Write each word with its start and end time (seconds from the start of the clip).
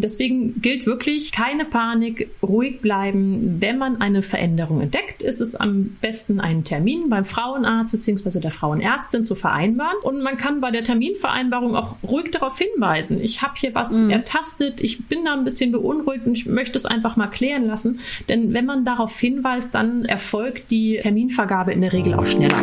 Deswegen 0.00 0.60
gilt 0.60 0.86
wirklich 0.86 1.32
keine 1.32 1.64
Panik, 1.64 2.28
ruhig 2.42 2.80
bleiben. 2.80 3.58
Wenn 3.60 3.78
man 3.78 4.00
eine 4.00 4.22
Veränderung 4.22 4.80
entdeckt, 4.80 5.22
ist 5.22 5.40
es 5.40 5.54
am 5.54 5.96
besten 6.00 6.40
einen 6.40 6.64
Termin 6.64 7.08
beim 7.08 7.24
Frauenarzt 7.24 7.92
bzw. 7.92 8.40
der 8.40 8.50
Frauenärztin 8.50 9.24
zu 9.24 9.34
vereinbaren. 9.34 9.96
Und 10.02 10.22
man 10.22 10.36
kann 10.36 10.60
bei 10.60 10.70
der 10.70 10.84
Terminvereinbarung 10.84 11.76
auch 11.76 11.96
ruhig 12.02 12.30
darauf 12.30 12.58
hinweisen. 12.58 13.20
Ich 13.20 13.42
habe 13.42 13.54
hier 13.56 13.74
was 13.74 13.92
mhm. 13.92 14.10
ertastet, 14.10 14.80
ich 14.80 15.06
bin 15.06 15.24
da 15.24 15.34
ein 15.34 15.44
bisschen 15.44 15.72
beunruhigt 15.72 16.26
und 16.26 16.32
ich 16.32 16.46
möchte 16.46 16.78
es 16.78 16.86
einfach 16.86 17.16
mal 17.16 17.28
klären 17.28 17.66
lassen. 17.66 18.00
Denn 18.28 18.52
wenn 18.52 18.66
man 18.66 18.84
darauf 18.84 19.18
hinweist, 19.18 19.74
dann 19.74 20.04
erfolgt 20.04 20.70
die 20.70 20.98
Terminvergabe 21.00 21.72
in 21.72 21.80
der 21.80 21.92
Regel 21.92 22.14
auch 22.14 22.26
schneller. 22.26 22.62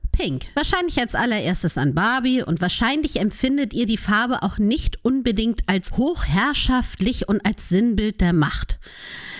Pink. 0.21 0.45
Wahrscheinlich 0.53 0.99
als 0.99 1.15
allererstes 1.15 1.79
an 1.79 1.95
Barbie 1.95 2.43
und 2.43 2.61
wahrscheinlich 2.61 3.19
empfindet 3.19 3.73
ihr 3.73 3.87
die 3.87 3.97
Farbe 3.97 4.43
auch 4.43 4.59
nicht 4.59 5.03
unbedingt 5.03 5.61
als 5.65 5.93
hochherrschaftlich 5.93 7.27
und 7.27 7.43
als 7.43 7.69
Sinnbild 7.69 8.21
der 8.21 8.31
Macht. 8.31 8.77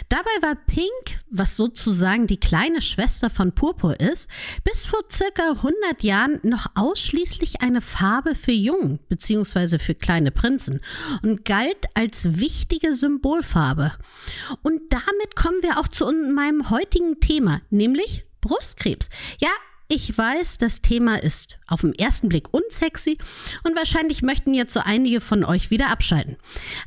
Dabei 0.10 0.32
war 0.42 0.56
Pink, 0.56 1.22
was 1.30 1.56
sozusagen 1.56 2.26
die 2.26 2.40
kleine 2.40 2.82
Schwester 2.82 3.30
von 3.30 3.54
Purpur 3.54 4.00
ist, 4.00 4.28
bis 4.64 4.88
vor 4.88 5.02
circa 5.12 5.52
100 5.52 6.02
Jahren 6.02 6.40
noch 6.42 6.66
ausschließlich 6.74 7.62
eine 7.62 7.82
Farbe 7.82 8.34
für 8.34 8.52
Jungen 8.52 8.98
bzw. 9.08 9.78
für 9.78 9.94
kleine 9.94 10.32
Prinzen 10.32 10.82
und 11.22 11.46
galt 11.46 11.86
als 11.94 12.40
wichtige 12.40 12.96
Symbolfarbe. 12.96 13.94
Und 14.64 14.82
damit 14.90 15.36
kommen 15.36 15.62
wir 15.62 15.78
auch 15.80 15.88
zu 15.88 16.12
meinem 16.12 16.72
heutigen 16.72 17.20
Thema, 17.20 17.62
nämlich 17.70 18.26
Brustkrebs. 18.42 19.10
Ja, 19.40 19.52
ich 19.92 20.18
weiß, 20.18 20.58
das 20.58 20.82
Thema 20.82 21.22
ist 21.22 21.58
auf 21.68 21.82
den 21.82 21.94
ersten 21.94 22.30
Blick 22.30 22.54
unsexy 22.54 23.18
und 23.64 23.76
wahrscheinlich 23.76 24.22
möchten 24.22 24.54
jetzt 24.54 24.74
so 24.74 24.80
einige 24.80 25.20
von 25.20 25.44
euch 25.44 25.70
wieder 25.70 25.90
abschalten. 25.90 26.38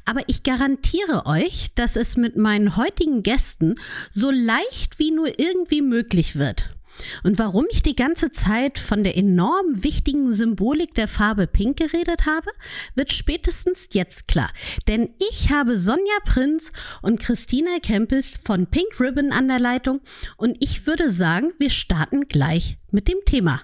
Aber 0.07 0.23
ich 0.27 0.43
garantiere 0.43 1.27
euch, 1.27 1.69
dass 1.75 1.97
es 1.97 2.17
mit 2.17 2.37
meinen 2.37 2.79
heutigen 2.79 3.23
Gästen 3.23 3.75
so 4.11 4.31
leicht 4.31 4.99
wie 4.99 5.11
nur 5.11 5.39
irgendwie 5.39 5.83
möglich 5.83 6.37
wird. 6.37 6.74
Und 7.23 7.39
warum 7.39 7.67
ich 7.71 7.83
die 7.83 7.97
ganze 7.97 8.31
Zeit 8.31 8.79
von 8.79 9.05
der 9.05 9.17
enorm 9.17 9.83
wichtigen 9.85 10.33
Symbolik 10.33 10.95
der 10.95 11.09
Farbe 11.09 11.47
Pink 11.47 11.79
geredet 11.79 12.27
habe, 12.27 12.51
wird 12.95 13.13
spätestens 13.13 13.89
jetzt 13.93 14.29
klar. 14.29 14.51
Denn 14.89 15.11
ich 15.31 15.51
habe 15.51 15.79
Sonja 15.79 16.19
Prinz 16.25 16.73
und 17.03 17.21
Christina 17.21 17.79
Kempis 17.83 18.39
von 18.45 18.67
Pink 18.67 19.01
Ribbon 19.01 19.33
an 19.33 19.49
der 19.49 19.59
Leitung 19.59 20.01
und 20.37 20.57
ich 20.61 20.87
würde 20.87 21.11
sagen, 21.11 21.53
wir 21.59 21.71
starten 21.71 22.29
gleich 22.29 22.77
mit 22.91 23.09
dem 23.09 23.19
Thema. 23.27 23.61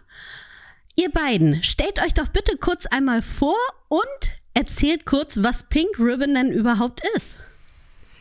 Ihr 0.96 1.10
beiden, 1.10 1.62
stellt 1.62 2.02
euch 2.02 2.14
doch 2.14 2.28
bitte 2.28 2.56
kurz 2.56 2.86
einmal 2.86 3.22
vor 3.22 3.56
und 3.88 4.30
erzählt 4.54 5.06
kurz, 5.06 5.38
was 5.42 5.62
Pink 5.68 5.98
Ribbon 5.98 6.34
denn 6.34 6.52
überhaupt 6.52 7.02
ist. 7.16 7.38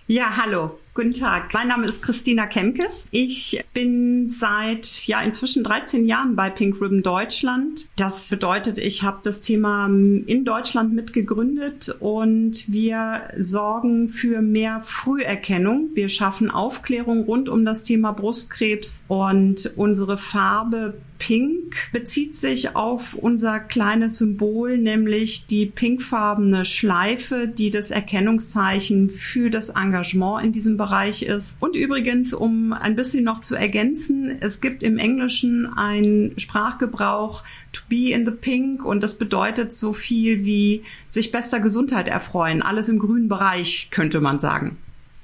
Ja, 0.07 0.37
hallo. 0.37 0.79
Guten 0.95 1.13
Tag. 1.13 1.53
Mein 1.53 1.67
Name 1.67 1.85
ist 1.85 2.01
Christina 2.01 2.47
Kemkes. 2.47 3.07
Ich 3.11 3.63
bin 3.73 4.29
seit 4.29 5.05
ja 5.05 5.21
inzwischen 5.21 5.63
13 5.63 6.07
Jahren 6.07 6.35
bei 6.35 6.49
Pink 6.49 6.81
Ribbon 6.81 7.03
Deutschland. 7.03 7.87
Das 7.95 8.29
bedeutet, 8.29 8.79
ich 8.79 9.03
habe 9.03 9.19
das 9.23 9.41
Thema 9.41 9.85
in 9.85 10.43
Deutschland 10.45 10.93
mitgegründet 10.93 11.95
und 11.99 12.71
wir 12.71 13.21
sorgen 13.37 14.09
für 14.09 14.41
mehr 14.41 14.81
Früherkennung. 14.83 15.91
Wir 15.93 16.09
schaffen 16.09 16.49
Aufklärung 16.49 17.23
rund 17.23 17.49
um 17.49 17.65
das 17.65 17.83
Thema 17.83 18.11
Brustkrebs 18.11 19.05
und 19.07 19.71
unsere 19.77 20.17
Farbe 20.17 20.95
Pink 21.19 21.75
bezieht 21.91 22.33
sich 22.33 22.75
auf 22.75 23.13
unser 23.13 23.59
kleines 23.59 24.17
Symbol, 24.17 24.77
nämlich 24.77 25.45
die 25.45 25.65
pinkfarbene 25.65 26.65
Schleife, 26.65 27.47
die 27.47 27.69
das 27.69 27.91
Erkennungszeichen 27.91 29.09
für 29.09 29.49
das 29.51 29.69
Engagement 29.69 30.45
in 30.45 30.53
diesem 30.53 30.77
Bereich 30.77 31.23
ist. 31.23 31.61
Und 31.61 31.75
übrigens, 31.75 32.33
um 32.33 32.73
ein 32.73 32.95
bisschen 32.95 33.25
noch 33.25 33.41
zu 33.41 33.55
ergänzen, 33.55 34.37
es 34.39 34.61
gibt 34.61 34.81
im 34.81 34.97
Englischen 34.97 35.67
einen 35.67 36.39
Sprachgebrauch 36.39 37.43
to 37.73 37.81
be 37.89 38.11
in 38.11 38.25
the 38.25 38.31
pink 38.31 38.83
und 38.83 39.03
das 39.03 39.15
bedeutet 39.15 39.73
so 39.73 39.93
viel 39.93 40.45
wie 40.45 40.83
sich 41.09 41.31
bester 41.31 41.59
Gesundheit 41.59 42.07
erfreuen. 42.07 42.61
Alles 42.61 42.89
im 42.89 42.97
grünen 42.97 43.27
Bereich, 43.27 43.89
könnte 43.91 44.21
man 44.21 44.39
sagen. 44.39 44.77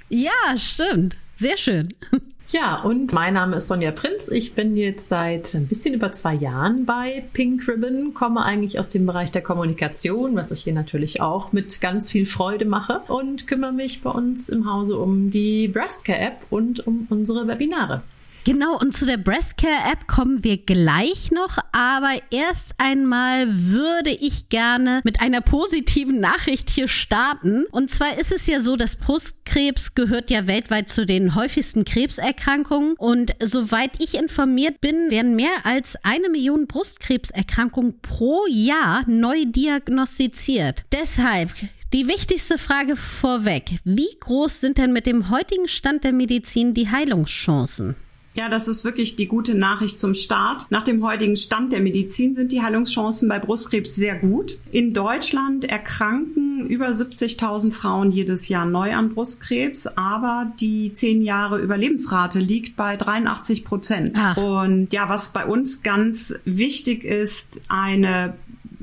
Ja, 0.09 0.31
stimmt. 0.57 1.17
Sehr 1.33 1.57
schön. 1.57 1.93
Ja, 2.49 2.81
und 2.83 3.11
mein 3.11 3.33
Name 3.33 3.55
ist 3.55 3.67
Sonja 3.67 3.91
Prinz. 3.91 4.27
Ich 4.27 4.53
bin 4.53 4.77
jetzt 4.77 5.07
seit 5.07 5.55
ein 5.55 5.67
bisschen 5.67 5.95
über 5.95 6.11
zwei 6.11 6.35
Jahren 6.35 6.85
bei 6.85 7.23
Pink 7.33 7.67
Ribbon, 7.67 8.13
komme 8.13 8.43
eigentlich 8.43 8.79
aus 8.79 8.87
dem 8.89 9.07
Bereich 9.07 9.31
der 9.31 9.41
Kommunikation, 9.41 10.35
was 10.35 10.51
ich 10.51 10.61
hier 10.61 10.73
natürlich 10.73 11.21
auch 11.21 11.53
mit 11.53 11.81
ganz 11.81 12.11
viel 12.11 12.27
Freude 12.27 12.65
mache 12.65 13.01
und 13.07 13.47
kümmere 13.47 13.73
mich 13.73 14.03
bei 14.03 14.11
uns 14.11 14.47
im 14.49 14.71
Hause 14.71 14.97
um 14.97 15.31
die 15.31 15.67
Breastcare 15.67 16.19
App 16.19 16.41
und 16.51 16.85
um 16.85 17.07
unsere 17.09 17.47
Webinare. 17.47 18.03
Genau, 18.45 18.77
und 18.77 18.95
zu 18.95 19.07
der 19.07 19.17
Breastcare 19.17 19.91
App 19.91 20.07
kommen 20.07 20.43
wir 20.43 20.57
gleich 20.57 21.31
noch, 21.31 21.57
aber 21.71 22.11
erst 22.29 22.75
einmal 22.77 23.47
würde 23.49 24.11
ich 24.11 24.49
gerne 24.49 25.01
mit 25.03 25.19
einer 25.19 25.41
positiven 25.41 26.19
Nachricht 26.19 26.69
hier 26.69 26.87
starten. 26.87 27.65
Und 27.71 27.89
zwar 27.89 28.19
ist 28.19 28.31
es 28.31 28.45
ja 28.45 28.59
so, 28.59 28.75
dass 28.75 28.97
Brustkrebs 28.97 29.95
gehört 29.95 30.29
ja 30.29 30.45
weltweit 30.45 30.89
zu 30.89 31.07
den 31.07 31.33
häufigsten 31.33 31.85
Krebserkrankungen 31.85 32.93
und 32.97 33.33
soweit 33.41 33.93
ich 33.97 34.13
informiert 34.13 34.79
bin, 34.79 35.09
werden 35.09 35.35
mehr 35.35 35.65
als 35.65 35.95
eine 36.03 36.29
Million 36.29 36.67
Brustkrebserkrankungen 36.67 37.99
pro 38.01 38.45
Jahr 38.47 39.05
neu 39.07 39.45
diagnostiziert. 39.45 40.85
Deshalb 40.93 41.51
die 41.93 42.07
wichtigste 42.07 42.59
Frage 42.59 42.95
vorweg. 42.95 43.79
Wie 43.85 44.15
groß 44.19 44.61
sind 44.61 44.77
denn 44.77 44.93
mit 44.93 45.07
dem 45.07 45.31
heutigen 45.31 45.67
Stand 45.67 46.03
der 46.03 46.13
Medizin 46.13 46.75
die 46.75 46.91
Heilungschancen? 46.91 47.95
Ja, 48.35 48.49
das 48.49 48.67
ist 48.67 48.83
wirklich 48.83 49.15
die 49.15 49.27
gute 49.27 49.55
Nachricht 49.55 49.99
zum 49.99 50.13
Start. 50.13 50.65
Nach 50.69 50.83
dem 50.83 51.03
heutigen 51.03 51.37
Stand 51.37 51.71
der 51.71 51.79
Medizin 51.79 52.35
sind 52.35 52.51
die 52.51 52.61
Heilungschancen 52.61 53.29
bei 53.29 53.39
Brustkrebs 53.39 53.95
sehr 53.95 54.15
gut. 54.15 54.57
In 54.71 54.93
Deutschland 54.93 55.63
erkranken 55.63 56.67
über 56.67 56.87
70.000 56.87 57.71
Frauen 57.71 58.11
jedes 58.11 58.49
Jahr 58.49 58.65
neu 58.65 58.93
an 58.93 59.13
Brustkrebs, 59.13 59.87
aber 59.87 60.51
die 60.59 60.93
10 60.93 61.21
Jahre 61.21 61.59
Überlebensrate 61.59 62.39
liegt 62.39 62.75
bei 62.75 62.97
83 62.97 63.63
Prozent. 63.63 64.19
Und 64.37 64.91
ja, 64.91 65.07
was 65.07 65.31
bei 65.31 65.45
uns 65.45 65.81
ganz 65.81 66.33
wichtig 66.43 67.03
ist, 67.05 67.61
eine 67.69 68.33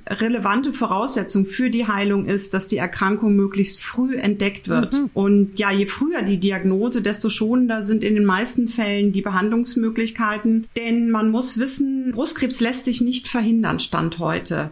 relevante 0.06 0.72
Voraussetzung 0.72 1.44
für 1.44 1.70
die 1.70 1.86
Heilung 1.86 2.26
ist, 2.26 2.54
dass 2.54 2.68
die 2.68 2.76
Erkrankung 2.76 3.36
möglichst 3.36 3.82
früh 3.82 4.16
entdeckt 4.16 4.68
wird. 4.68 4.94
Mhm. 4.94 5.10
Und 5.14 5.58
ja, 5.58 5.70
je 5.70 5.86
früher 5.86 6.22
die 6.22 6.38
Diagnose, 6.38 7.02
desto 7.02 7.30
schonender 7.30 7.82
sind 7.82 8.02
in 8.02 8.14
den 8.14 8.24
meisten 8.24 8.68
Fällen 8.68 9.12
die 9.12 9.22
Behandlungsmöglichkeiten. 9.22 10.66
Denn 10.76 11.10
man 11.10 11.30
muss 11.30 11.58
wissen, 11.58 12.10
Brustkrebs 12.12 12.60
lässt 12.60 12.84
sich 12.84 13.00
nicht 13.00 13.28
verhindern, 13.28 13.80
Stand 13.80 14.18
heute. 14.18 14.70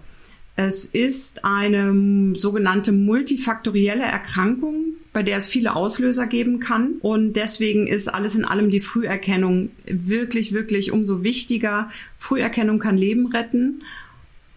Es 0.56 0.84
ist 0.84 1.44
eine 1.44 2.34
sogenannte 2.36 2.92
multifaktorielle 2.92 4.02
Erkrankung, 4.02 4.94
bei 5.12 5.22
der 5.22 5.38
es 5.38 5.47
viele 5.47 5.74
Auslöser 5.74 6.26
geben 6.26 6.60
kann. 6.60 6.94
Und 7.00 7.34
deswegen 7.34 7.86
ist 7.86 8.08
alles 8.08 8.34
in 8.34 8.44
allem 8.44 8.70
die 8.70 8.80
Früherkennung 8.80 9.71
wirklich, 9.86 10.53
wirklich 10.53 10.92
umso 10.92 11.22
wichtiger. 11.22 11.91
Früherkennung 12.18 12.78
kann 12.78 12.98
Leben 12.98 13.28
retten. 13.28 13.82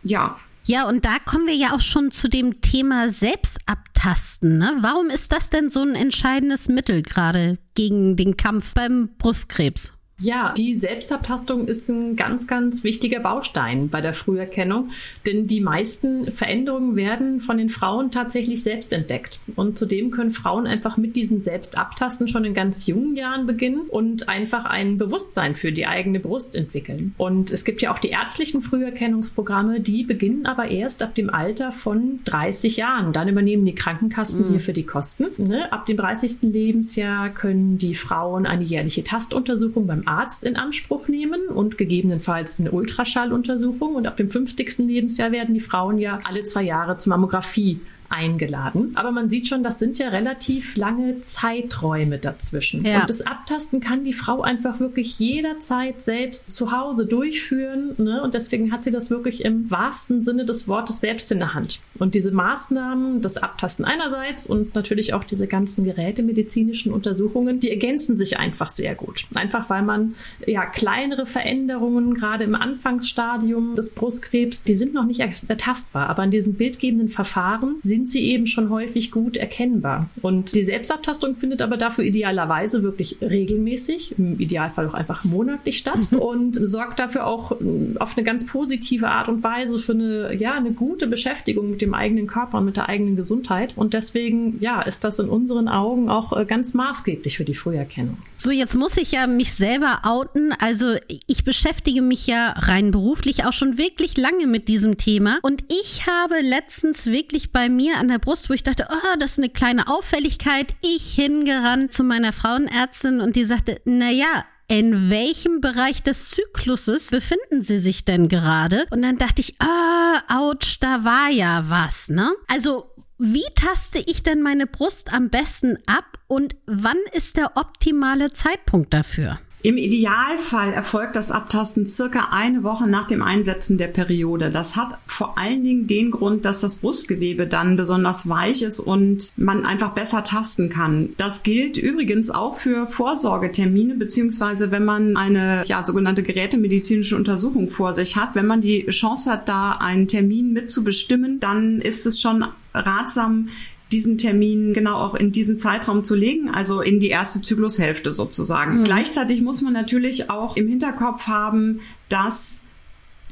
Ja, 0.03 0.39
ja, 0.65 0.87
und 0.87 1.05
da 1.05 1.17
kommen 1.19 1.47
wir 1.47 1.55
ja 1.55 1.73
auch 1.73 1.81
schon 1.81 2.11
zu 2.11 2.29
dem 2.29 2.61
Thema 2.61 3.09
Selbstabtasten. 3.09 4.57
Ne? 4.57 4.77
Warum 4.79 5.09
ist 5.09 5.31
das 5.31 5.49
denn 5.49 5.69
so 5.69 5.81
ein 5.81 5.95
entscheidendes 5.95 6.69
Mittel 6.69 7.01
gerade 7.01 7.57
gegen 7.75 8.15
den 8.15 8.37
Kampf 8.37 8.73
beim 8.73 9.09
Brustkrebs? 9.17 9.93
Ja, 10.23 10.53
die 10.55 10.73
Selbstabtastung 10.73 11.67
ist 11.67 11.89
ein 11.89 12.15
ganz, 12.15 12.47
ganz 12.47 12.83
wichtiger 12.83 13.19
Baustein 13.19 13.89
bei 13.89 13.99
der 13.99 14.13
Früherkennung, 14.13 14.91
denn 15.25 15.47
die 15.47 15.59
meisten 15.59 16.31
Veränderungen 16.31 16.95
werden 16.95 17.41
von 17.41 17.57
den 17.57 17.69
Frauen 17.69 18.11
tatsächlich 18.11 18.63
selbst 18.63 18.93
entdeckt. 18.93 19.39
Und 19.55 19.77
zudem 19.77 20.11
können 20.11 20.31
Frauen 20.31 20.65
einfach 20.65 20.95
mit 20.95 21.15
diesem 21.17 21.39
Selbstabtasten 21.39 22.29
schon 22.29 22.45
in 22.45 22.53
ganz 22.53 22.87
jungen 22.87 23.15
Jahren 23.15 23.45
beginnen 23.45 23.81
und 23.89 24.29
einfach 24.29 24.65
ein 24.65 24.97
Bewusstsein 24.97 25.55
für 25.55 25.73
die 25.73 25.87
eigene 25.87 26.19
Brust 26.19 26.55
entwickeln. 26.55 27.13
Und 27.17 27.51
es 27.51 27.65
gibt 27.65 27.81
ja 27.81 27.93
auch 27.93 27.99
die 27.99 28.09
ärztlichen 28.09 28.61
Früherkennungsprogramme, 28.61 29.81
die 29.81 30.03
beginnen 30.03 30.45
aber 30.45 30.69
erst 30.69 31.03
ab 31.03 31.15
dem 31.15 31.29
Alter 31.29 31.73
von 31.73 32.19
30 32.25 32.77
Jahren. 32.77 33.11
Dann 33.11 33.27
übernehmen 33.27 33.65
die 33.65 33.75
Krankenkassen 33.75 34.47
mhm. 34.47 34.51
hierfür 34.51 34.73
die 34.73 34.85
Kosten. 34.85 35.25
Ne? 35.37 35.71
Ab 35.73 35.85
dem 35.85 35.97
30. 35.97 36.43
Lebensjahr 36.43 37.29
können 37.29 37.77
die 37.77 37.95
Frauen 37.95 38.45
eine 38.45 38.63
jährliche 38.63 39.03
Tastuntersuchung 39.03 39.85
beim 39.85 40.07
Arzt 40.13 40.43
in 40.43 40.55
Anspruch 40.55 41.07
nehmen 41.07 41.47
und 41.47 41.77
gegebenenfalls 41.77 42.59
eine 42.59 42.71
Ultraschalluntersuchung. 42.71 43.95
Und 43.95 44.07
ab 44.07 44.17
dem 44.17 44.29
50. 44.29 44.79
Lebensjahr 44.79 45.31
werden 45.31 45.53
die 45.53 45.59
Frauen 45.59 45.97
ja 45.97 46.19
alle 46.23 46.43
zwei 46.43 46.63
Jahre 46.63 46.95
zur 46.97 47.11
Mammographie 47.11 47.79
eingeladen. 48.13 48.91
Aber 48.95 49.11
man 49.11 49.29
sieht 49.29 49.47
schon, 49.47 49.63
das 49.63 49.79
sind 49.79 49.97
ja 49.97 50.09
relativ 50.09 50.77
lange 50.77 51.21
Zeiträume 51.21 52.19
dazwischen. 52.19 52.85
Ja. 52.85 53.01
Und 53.01 53.09
das 53.09 53.21
Abtasten 53.21 53.79
kann 53.79 54.03
die 54.03 54.13
Frau 54.13 54.41
einfach 54.41 54.79
wirklich 54.79 55.17
jederzeit 55.19 56.01
selbst 56.01 56.51
zu 56.51 56.71
Hause 56.71 57.05
durchführen. 57.05 57.95
Ne? 57.97 58.21
Und 58.21 58.33
deswegen 58.33 58.71
hat 58.71 58.83
sie 58.83 58.91
das 58.91 59.09
wirklich 59.09 59.43
im 59.43 59.69
wahrsten 59.71 60.23
Sinne 60.23 60.45
des 60.45 60.67
Wortes 60.67 60.99
selbst 60.99 61.31
in 61.31 61.39
der 61.39 61.53
Hand. 61.53 61.79
Und 61.99 62.13
diese 62.13 62.31
Maßnahmen, 62.31 63.21
das 63.21 63.37
Abtasten 63.37 63.85
einerseits 63.85 64.45
und 64.45 64.75
natürlich 64.75 65.13
auch 65.13 65.23
diese 65.23 65.47
ganzen 65.47 65.83
gerätemedizinischen 65.83 66.93
Untersuchungen, 66.93 67.59
die 67.59 67.69
ergänzen 67.69 68.15
sich 68.15 68.37
einfach 68.37 68.69
sehr 68.69 68.95
gut. 68.95 69.25
Einfach 69.33 69.69
weil 69.69 69.81
man 69.81 70.15
ja 70.45 70.65
kleinere 70.65 71.25
Veränderungen, 71.25 72.13
gerade 72.13 72.43
im 72.43 72.55
Anfangsstadium 72.55 73.75
des 73.75 73.91
Brustkrebs, 73.91 74.63
die 74.63 74.75
sind 74.75 74.93
noch 74.93 75.05
nicht 75.05 75.21
ertastbar, 75.21 76.09
aber 76.09 76.23
an 76.23 76.31
diesen 76.31 76.55
bildgebenden 76.55 77.09
Verfahren 77.09 77.75
sind 77.81 78.02
sind 78.03 78.09
sie 78.09 78.25
eben 78.31 78.47
schon 78.47 78.69
häufig 78.69 79.11
gut 79.11 79.37
erkennbar. 79.37 80.09
Und 80.21 80.53
die 80.53 80.63
Selbstabtastung 80.63 81.37
findet 81.37 81.61
aber 81.61 81.77
dafür 81.77 82.03
idealerweise 82.03 82.83
wirklich 82.83 83.17
regelmäßig, 83.21 84.15
im 84.17 84.37
Idealfall 84.41 84.89
auch 84.89 84.93
einfach 84.93 85.23
monatlich 85.23 85.77
statt 85.77 86.11
mhm. 86.11 86.19
und 86.19 86.53
sorgt 86.55 86.99
dafür 86.99 87.25
auch 87.25 87.57
mm, 87.57 87.97
auf 87.99 88.17
eine 88.17 88.25
ganz 88.25 88.45
positive 88.45 89.07
Art 89.07 89.29
und 89.29 89.41
Weise 89.41 89.79
für 89.79 89.93
eine, 89.93 90.35
ja, 90.35 90.53
eine 90.53 90.71
gute 90.71 91.07
Beschäftigung 91.07 91.69
mit 91.69 91.81
dem 91.81 91.93
eigenen 91.93 92.27
Körper 92.27 92.57
und 92.57 92.65
mit 92.65 92.75
der 92.75 92.89
eigenen 92.89 93.15
Gesundheit. 93.15 93.71
Und 93.77 93.93
deswegen, 93.93 94.57
ja, 94.59 94.81
ist 94.81 95.05
das 95.05 95.19
in 95.19 95.29
unseren 95.29 95.69
Augen 95.69 96.09
auch 96.09 96.37
äh, 96.37 96.43
ganz 96.43 96.73
maßgeblich 96.73 97.37
für 97.37 97.45
die 97.45 97.55
Früherkennung. 97.55 98.17
So, 98.35 98.51
jetzt 98.51 98.75
muss 98.75 98.97
ich 98.97 99.13
ja 99.13 99.27
mich 99.27 99.53
selber 99.53 100.01
outen. 100.03 100.53
Also 100.59 100.95
ich 101.07 101.45
beschäftige 101.45 102.01
mich 102.01 102.27
ja 102.27 102.49
rein 102.57 102.91
beruflich 102.91 103.45
auch 103.45 103.53
schon 103.53 103.77
wirklich 103.77 104.17
lange 104.17 104.47
mit 104.47 104.67
diesem 104.67 104.97
Thema. 104.97 105.37
Und 105.41 105.63
ich 105.69 106.05
habe 106.05 106.41
letztens 106.41 107.05
wirklich 107.05 107.53
bei 107.53 107.69
mir 107.69 107.92
an 107.97 108.07
der 108.07 108.19
Brust, 108.19 108.49
wo 108.49 108.53
ich 108.53 108.63
dachte, 108.63 108.87
oh, 108.89 109.17
das 109.19 109.33
ist 109.33 109.39
eine 109.39 109.49
kleine 109.49 109.87
Auffälligkeit. 109.87 110.73
Ich 110.81 111.13
hingerannt 111.13 111.93
zu 111.93 112.03
meiner 112.03 112.33
Frauenärztin 112.33 113.21
und 113.21 113.35
die 113.35 113.45
sagte, 113.45 113.81
na 113.85 114.09
ja, 114.09 114.45
in 114.67 115.09
welchem 115.09 115.61
Bereich 115.61 116.03
des 116.03 116.29
Zykluses 116.29 117.09
befinden 117.09 117.61
Sie 117.61 117.77
sich 117.77 118.05
denn 118.05 118.27
gerade? 118.27 118.85
Und 118.91 119.01
dann 119.01 119.17
dachte 119.17 119.41
ich, 119.41 119.55
ah, 119.59 120.21
ouch, 120.39 120.77
da 120.79 121.03
war 121.03 121.29
ja 121.29 121.65
was, 121.67 122.09
ne? 122.09 122.31
Also, 122.47 122.89
wie 123.19 123.45
taste 123.55 123.99
ich 123.99 124.23
denn 124.23 124.41
meine 124.41 124.65
Brust 124.65 125.13
am 125.13 125.29
besten 125.29 125.77
ab 125.85 126.17
und 126.27 126.55
wann 126.65 126.97
ist 127.11 127.37
der 127.37 127.55
optimale 127.57 128.33
Zeitpunkt 128.33 128.93
dafür? 128.93 129.39
Im 129.65 129.77
Idealfall 129.77 130.73
erfolgt 130.73 131.15
das 131.15 131.31
Abtasten 131.31 131.87
circa 131.87 132.27
eine 132.31 132.63
Woche 132.63 132.85
nach 132.85 133.07
dem 133.07 133.23
Einsetzen 133.23 133.77
der 133.77 133.87
Periode. 133.87 134.51
Das 134.51 134.75
hat 134.75 134.97
vor 135.07 135.37
allen 135.37 135.63
Dingen 135.63 135.87
den 135.87 136.11
Grund, 136.11 136.43
dass 136.43 136.59
das 136.59 136.75
Brustgewebe 136.75 137.47
dann 137.47 137.77
besonders 137.77 138.27
weich 138.27 138.61
ist 138.61 138.81
und 138.81 139.31
man 139.37 139.65
einfach 139.65 139.93
besser 139.93 140.25
tasten 140.25 140.67
kann. 140.67 141.13
Das 141.15 141.43
gilt 141.43 141.77
übrigens 141.77 142.29
auch 142.29 142.55
für 142.55 142.87
Vorsorgetermine, 142.87 143.95
beziehungsweise 143.95 144.69
wenn 144.71 144.83
man 144.83 145.15
eine 145.15 145.63
ja, 145.65 145.81
sogenannte 145.85 146.23
gerätemedizinische 146.23 147.15
Untersuchung 147.15 147.69
vor 147.69 147.93
sich 147.93 148.17
hat. 148.17 148.35
Wenn 148.35 148.45
man 148.45 148.59
die 148.59 148.85
Chance 148.87 149.31
hat, 149.31 149.47
da 149.47 149.77
einen 149.77 150.09
Termin 150.09 150.51
mitzubestimmen, 150.51 151.39
dann 151.39 151.79
ist 151.79 152.05
es 152.05 152.19
schon 152.19 152.43
ratsam, 152.73 153.47
diesen 153.93 154.17
Termin 154.17 154.73
genau 154.73 154.97
auch 154.97 155.13
in 155.13 155.31
diesen 155.31 155.59
Zeitraum 155.59 156.03
zu 156.03 156.15
legen, 156.15 156.49
also 156.49 156.81
in 156.81 156.99
die 156.99 157.09
erste 157.09 157.41
Zyklushälfte 157.41 158.13
sozusagen. 158.13 158.79
Mhm. 158.79 158.83
Gleichzeitig 158.83 159.41
muss 159.41 159.61
man 159.61 159.73
natürlich 159.73 160.29
auch 160.29 160.57
im 160.57 160.67
Hinterkopf 160.67 161.27
haben, 161.27 161.81
dass 162.09 162.67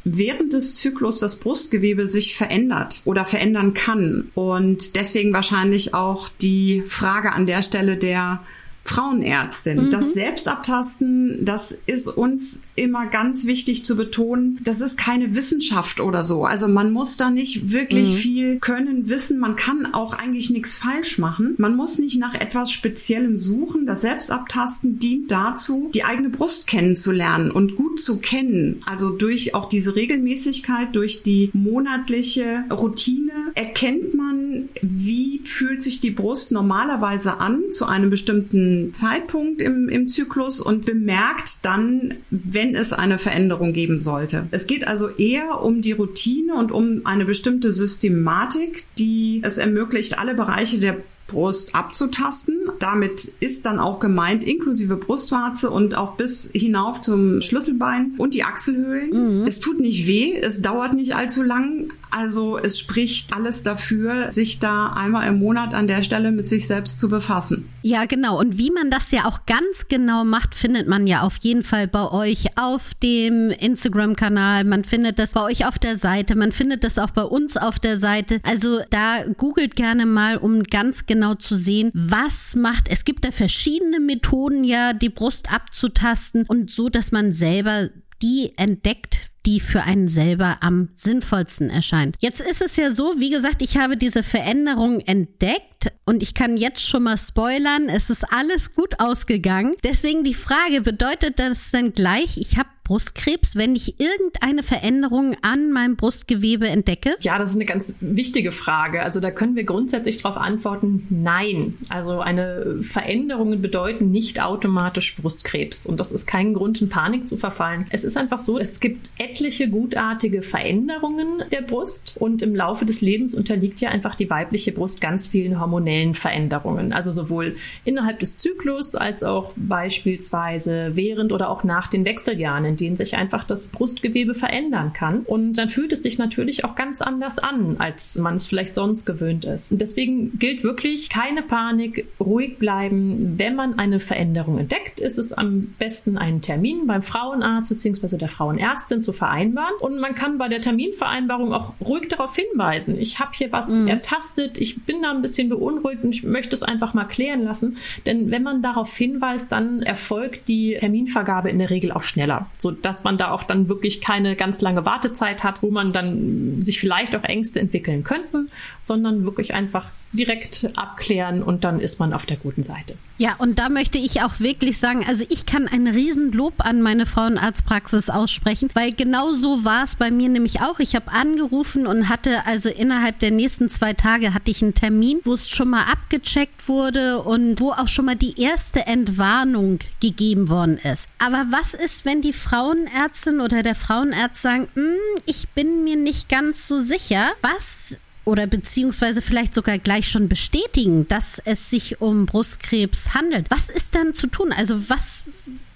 während 0.03 0.53
des 0.53 0.75
Zyklus 0.75 1.19
das 1.19 1.39
Brustgewebe 1.39 2.07
sich 2.07 2.35
verändert 2.35 3.01
oder 3.05 3.25
verändern 3.25 3.73
kann 3.73 4.29
und 4.33 4.95
deswegen 4.95 5.33
wahrscheinlich 5.33 5.93
auch 5.93 6.29
die 6.29 6.83
Frage 6.85 7.33
an 7.33 7.45
der 7.45 7.61
Stelle 7.61 7.97
der 7.97 8.41
Frauenärztin. 8.83 9.85
Mhm. 9.85 9.89
Das 9.91 10.13
Selbstabtasten, 10.13 11.45
das 11.45 11.71
ist 11.71 12.07
uns 12.07 12.63
immer 12.75 13.05
ganz 13.05 13.45
wichtig 13.45 13.85
zu 13.85 13.95
betonen. 13.95 14.59
Das 14.63 14.81
ist 14.81 14.97
keine 14.97 15.35
Wissenschaft 15.35 15.99
oder 15.99 16.25
so. 16.25 16.45
Also 16.45 16.67
man 16.67 16.91
muss 16.91 17.15
da 17.15 17.29
nicht 17.29 17.71
wirklich 17.71 18.09
mhm. 18.09 18.15
viel 18.15 18.59
können, 18.59 19.07
wissen. 19.07 19.39
Man 19.39 19.55
kann 19.55 19.93
auch 19.93 20.13
eigentlich 20.13 20.49
nichts 20.49 20.73
falsch 20.73 21.19
machen. 21.19 21.55
Man 21.57 21.75
muss 21.75 21.99
nicht 21.99 22.19
nach 22.19 22.33
etwas 22.33 22.71
Speziellem 22.71 23.37
suchen. 23.37 23.85
Das 23.85 24.01
Selbstabtasten 24.01 24.99
dient 24.99 25.31
dazu, 25.31 25.89
die 25.93 26.03
eigene 26.03 26.29
Brust 26.29 26.67
kennenzulernen 26.67 27.51
und 27.51 27.75
gut 27.75 27.99
zu 27.99 28.19
kennen. 28.19 28.81
Also 28.85 29.11
durch 29.11 29.53
auch 29.53 29.69
diese 29.69 29.95
Regelmäßigkeit, 29.95 30.93
durch 30.93 31.23
die 31.23 31.49
monatliche 31.53 32.65
Routine 32.71 33.30
erkennt 33.56 34.13
man, 34.13 34.69
wie 34.81 35.42
fühlt 35.44 35.83
sich 35.83 36.00
die 36.00 36.12
Brust 36.12 36.51
normalerweise 36.51 37.39
an 37.39 37.71
zu 37.71 37.86
einem 37.86 38.09
bestimmten 38.09 38.94
Zeitpunkt 38.94 39.62
im, 39.62 39.89
im 39.89 40.07
Zyklus 40.07 40.59
und 40.59 40.86
bemerkt 40.86 41.63
dann, 41.63 42.15
wenn 42.30 42.75
es 42.75 42.94
eine 42.94 43.18
Veränderung 43.18 43.74
geben 43.74 44.00
sollte. 44.00 44.48
Es 44.51 44.68
geht 44.68 44.88
also 44.88 45.09
eher 45.09 45.62
um 45.62 45.81
die 45.81 45.92
Routine 45.92 46.56
und 46.56 46.71
um 46.71 47.01
eine 47.06 47.25
bestimmte 47.25 47.74
Systematik, 47.74 48.86
die 48.98 49.42
es 49.44 49.57
ermöglicht, 49.57 50.19
alle 50.19 50.36
Bereiche 50.36 50.80
der 50.80 50.98
Brust 51.31 51.74
abzutasten. 51.74 52.57
Damit 52.80 53.25
ist 53.39 53.65
dann 53.65 53.80
auch 53.80 54.00
gemeint, 54.00 54.44
inklusive 54.44 54.98
Brustwarze 54.98 55.69
und 55.69 55.95
auch 55.95 56.15
bis 56.15 56.51
hinauf 56.53 57.01
zum 57.01 57.42
Schlüsselbein 57.42 58.13
und 58.18 58.33
die 58.33 58.44
Achselhöhlen. 58.44 59.39
Mhm. 59.42 59.48
Es 59.48 59.59
tut 59.59 59.80
nicht 59.80 60.07
weh, 60.07 60.36
es 60.36 60.62
dauert 60.62 60.94
nicht 60.94 61.15
allzu 61.15 61.42
lang, 61.42 61.92
also 62.11 62.57
es 62.57 62.77
spricht 62.77 63.33
alles 63.33 63.63
dafür, 63.63 64.31
sich 64.31 64.59
da 64.59 64.87
einmal 64.87 65.27
im 65.27 65.39
Monat 65.39 65.73
an 65.73 65.87
der 65.87 66.03
Stelle 66.03 66.31
mit 66.31 66.47
sich 66.47 66.67
selbst 66.67 66.99
zu 66.99 67.09
befassen. 67.09 67.69
Ja, 67.83 68.05
genau. 68.05 68.37
Und 68.37 68.57
wie 68.57 68.69
man 68.69 68.91
das 68.91 69.11
ja 69.11 69.25
auch 69.25 69.45
ganz 69.45 69.87
genau 69.87 70.23
macht, 70.23 70.53
findet 70.53 70.87
man 70.87 71.07
ja 71.07 71.21
auf 71.21 71.37
jeden 71.37 71.63
Fall 71.63 71.87
bei 71.87 72.11
euch 72.11 72.57
auf 72.57 72.93
dem 72.95 73.49
Instagram-Kanal. 73.49 74.65
Man 74.65 74.83
findet 74.83 75.19
das 75.19 75.31
bei 75.31 75.41
euch 75.41 75.65
auf 75.65 75.79
der 75.79 75.95
Seite. 75.95 76.35
Man 76.35 76.51
findet 76.51 76.83
das 76.83 76.99
auch 76.99 77.11
bei 77.11 77.23
uns 77.23 77.57
auf 77.57 77.79
der 77.79 77.97
Seite. 77.97 78.41
Also 78.43 78.81
da 78.89 79.23
googelt 79.37 79.75
gerne 79.75 80.05
mal, 80.05 80.37
um 80.37 80.63
ganz 80.63 81.05
genau 81.05 81.35
zu 81.35 81.55
sehen, 81.55 81.91
was 81.93 82.55
macht. 82.55 82.89
Es 82.89 83.05
gibt 83.05 83.23
da 83.25 83.31
verschiedene 83.31 83.99
Methoden, 83.99 84.63
ja, 84.63 84.93
die 84.93 85.09
Brust 85.09 85.51
abzutasten 85.51 86.45
und 86.47 86.71
so, 86.71 86.89
dass 86.89 87.11
man 87.11 87.33
selber 87.33 87.89
die 88.21 88.53
entdeckt, 88.57 89.30
die 89.45 89.60
für 89.60 89.83
einen 89.83 90.07
selber 90.07 90.57
am 90.62 90.89
sinnvollsten 90.95 91.69
erscheint. 91.69 92.15
Jetzt 92.19 92.41
ist 92.41 92.62
es 92.62 92.75
ja 92.75 92.91
so, 92.91 93.15
wie 93.17 93.29
gesagt, 93.29 93.62
ich 93.62 93.77
habe 93.77 93.98
diese 93.98 94.24
Veränderung 94.24 95.00
entdeckt 95.00 95.91
und 96.05 96.21
ich 96.21 96.33
kann 96.33 96.57
jetzt 96.57 96.86
schon 96.88 97.03
mal 97.03 97.17
spoilern, 97.17 97.89
es 97.89 98.10
ist 98.10 98.25
alles 98.31 98.74
gut 98.74 99.00
ausgegangen. 99.00 99.75
Deswegen 99.83 100.24
die 100.24 100.33
Frage, 100.33 100.81
bedeutet 100.81 101.39
das 101.39 101.71
denn 101.71 101.93
gleich, 101.93 102.38
ich 102.38 102.57
habe 102.57 102.69
Brustkrebs, 102.91 103.55
wenn 103.55 103.74
ich 103.74 104.01
irgendeine 104.01 104.63
Veränderung 104.63 105.38
an 105.43 105.71
meinem 105.71 105.95
Brustgewebe 105.95 106.67
entdecke? 106.67 107.15
Ja, 107.21 107.39
das 107.39 107.51
ist 107.51 107.55
eine 107.55 107.63
ganz 107.63 107.95
wichtige 108.01 108.51
Frage. 108.51 109.01
Also 109.01 109.21
da 109.21 109.31
können 109.31 109.55
wir 109.55 109.63
grundsätzlich 109.63 110.21
darauf 110.21 110.36
antworten, 110.36 111.07
nein. 111.10 111.77
Also 111.88 112.19
eine 112.19 112.79
Veränderungen 112.81 113.62
bedeuten 113.62 114.12
nicht 114.12 114.43
automatisch 114.43 115.15
Brustkrebs. 115.15 115.86
Und 115.86 116.01
das 116.01 116.12
ist 116.12 116.27
kein 116.27 116.53
Grund, 116.53 116.81
in 116.81 116.89
Panik 116.89 117.29
zu 117.29 117.38
verfallen. 117.38 117.86
Es 117.91 118.03
ist 118.03 118.17
einfach 118.17 118.41
so, 118.41 118.60
es 118.60 118.81
gibt 118.81 119.10
etliche 119.17 119.69
gutartige 119.69 120.41
Veränderungen 120.41 121.45
der 121.50 121.62
Brust 121.62 122.17
und 122.19 122.41
im 122.41 122.53
Laufe 122.53 122.83
des 122.83 123.00
Lebens 123.00 123.33
unterliegt 123.33 123.79
ja 123.79 123.88
einfach 123.88 124.15
die 124.15 124.29
weibliche 124.29 124.74
Brust 124.74 125.00
ganz 125.00 125.27
vielen 125.27 125.62
hormonellen 125.62 126.13
Veränderungen. 126.13 126.91
Also 126.91 127.13
sowohl 127.13 127.55
innerhalb 127.86 128.19
des 128.19 128.36
Zyklus 128.36 128.95
als 128.95 129.24
auch 129.24 129.53
beispielsweise 129.55 130.91
während 130.95 131.31
oder 131.31 131.50
auch 131.50 131.63
nach 131.63 131.88
den 131.88 132.03
Wechseljahren, 132.03 132.80
denen 132.81 132.95
sich 132.95 133.15
einfach 133.15 133.43
das 133.43 133.67
Brustgewebe 133.67 134.33
verändern 134.33 134.91
kann. 134.93 135.19
Und 135.19 135.53
dann 135.53 135.69
fühlt 135.69 135.93
es 135.93 136.03
sich 136.03 136.17
natürlich 136.17 136.65
auch 136.65 136.75
ganz 136.75 137.01
anders 137.01 137.39
an, 137.39 137.75
als 137.79 138.17
man 138.17 138.35
es 138.35 138.47
vielleicht 138.47 138.75
sonst 138.75 139.05
gewöhnt 139.05 139.45
ist. 139.45 139.71
Und 139.71 139.79
deswegen 139.79 140.38
gilt 140.39 140.63
wirklich 140.63 141.09
keine 141.09 141.43
Panik, 141.43 142.07
ruhig 142.19 142.57
bleiben. 142.57 143.35
Wenn 143.38 143.55
man 143.55 143.77
eine 143.77 144.00
Veränderung 144.00 144.57
entdeckt, 144.57 145.00
ist 145.00 145.17
es 145.17 145.31
am 145.31 145.73
besten 145.77 146.17
einen 146.17 146.41
Termin 146.41 146.88
beim 146.88 147.03
Frauenarzt 147.03 147.69
bzw. 147.69 148.17
der 148.17 148.29
Frauenärztin 148.29 149.01
zu 149.01 149.13
vereinbaren. 149.13 149.75
Und 149.79 150.00
man 150.00 150.15
kann 150.15 150.38
bei 150.38 150.47
der 150.47 150.61
Terminvereinbarung 150.61 151.53
auch 151.53 151.73
ruhig 151.79 152.07
darauf 152.09 152.35
hinweisen. 152.35 153.00
Ich 153.00 153.19
habe 153.19 153.31
hier 153.33 153.51
was 153.51 153.69
mhm. 153.69 153.88
ertastet, 153.88 154.57
ich 154.57 154.83
bin 154.83 155.01
da 155.03 155.11
ein 155.11 155.21
bisschen 155.21 155.50
beunruhigt 155.50 156.03
und 156.03 156.15
ich 156.15 156.23
möchte 156.23 156.55
es 156.55 156.63
einfach 156.63 156.93
mal 156.93 157.05
klären 157.05 157.43
lassen. 157.43 157.77
Denn 158.05 158.31
wenn 158.31 158.43
man 158.43 158.61
darauf 158.61 158.95
hinweist, 158.95 159.51
dann 159.51 159.83
erfolgt 159.83 160.47
die 160.47 160.75
Terminvergabe 160.79 161.50
in 161.50 161.59
der 161.59 161.69
Regel 161.69 161.91
auch 161.91 162.01
schneller, 162.01 162.47
so 162.62 162.70
dass 162.70 163.03
man 163.03 163.18
da 163.18 163.32
auch 163.32 163.41
dann 163.41 163.70
wirklich 163.70 164.01
keine 164.01 164.36
ganz 164.36 164.62
lange 164.62 164.86
Wartezeit 164.86 165.44
hat, 165.44 165.63
wo 165.63 165.72
man 165.72 165.94
dann 165.94 166.62
sich 166.62 166.80
vielleicht 166.80 167.15
auch 167.15 167.24
Ängste 167.24 167.60
entwickeln 167.60 168.03
könnten, 168.03 168.51
sondern 168.84 169.25
wirklich 169.25 169.56
einfach 169.56 169.88
direkt 170.13 170.70
abklären 170.75 171.41
und 171.41 171.63
dann 171.63 171.80
ist 171.80 172.00
man 172.00 172.13
auf 172.13 172.25
der 172.25 172.38
guten 172.38 172.63
Seite. 172.63 172.96
Ja, 173.18 173.36
und 173.38 173.60
da 173.60 173.70
möchte 173.70 174.00
ich 174.00 174.22
auch 174.24 174.39
wirklich 174.39 174.80
sagen, 174.80 175.06
also 175.08 175.24
ich 175.30 175.46
kann 175.46 175.68
ein 175.68 175.88
Riesenlob 175.88 176.56
an 176.58 176.82
meine 176.82 177.06
Frauenarztpraxis 177.06 178.10
aussprechen, 178.10 178.70
weil 178.74 178.94
genau 178.94 179.34
so 179.34 179.63
war 179.63 179.84
es 179.84 179.96
bei 179.96 180.10
mir 180.10 180.27
nämlich 180.27 180.62
auch. 180.62 180.80
Ich 180.80 180.96
habe 180.96 181.12
angerufen 181.12 181.86
und 181.86 182.10
hatte 182.10 182.46
also 182.48 182.70
innerhalb 182.70 183.20
der 183.20 183.32
nächsten 183.32 183.70
zwei 183.70 183.94
Tage 183.94 184.34
hatte 184.34 184.50
ich 184.50 184.63
einen 184.63 184.74
Termin, 184.74 185.20
wo 185.24 185.34
es 185.34 185.50
schon 185.50 185.70
mal 185.70 185.84
abgecheckt 185.84 186.68
wurde 186.68 187.22
und 187.22 187.60
wo 187.60 187.72
auch 187.72 187.88
schon 187.88 188.06
mal 188.06 188.15
die 188.15 188.41
erste 188.41 188.88
Entwarnung 188.88 189.80
gegeben 190.00 190.50
worden 190.50 190.80
ist. 190.80 191.08
Aber 191.20 191.46
was 191.51 191.74
ist, 191.74 192.06
wenn 192.06 192.22
die 192.22 192.34
Frauenärztin 192.34 193.39
oder 193.39 193.62
der 193.62 193.75
Frauenarzt 193.75 194.41
sagen, 194.41 194.68
hm, 194.74 194.96
ich 195.25 195.48
bin 195.50 195.84
mir 195.84 195.96
nicht 195.96 196.27
ganz 196.27 196.68
so 196.68 196.80
sicher, 196.80 197.32
was 197.41 197.98
oder 198.31 198.47
beziehungsweise 198.47 199.21
vielleicht 199.21 199.53
sogar 199.53 199.77
gleich 199.77 200.07
schon 200.07 200.29
bestätigen, 200.29 201.05
dass 201.09 201.41
es 201.43 201.69
sich 201.69 202.00
um 202.00 202.25
Brustkrebs 202.25 203.13
handelt. 203.13 203.47
Was 203.50 203.69
ist 203.69 203.93
dann 203.93 204.13
zu 204.13 204.27
tun? 204.27 204.53
Also 204.53 204.89
was, 204.89 205.23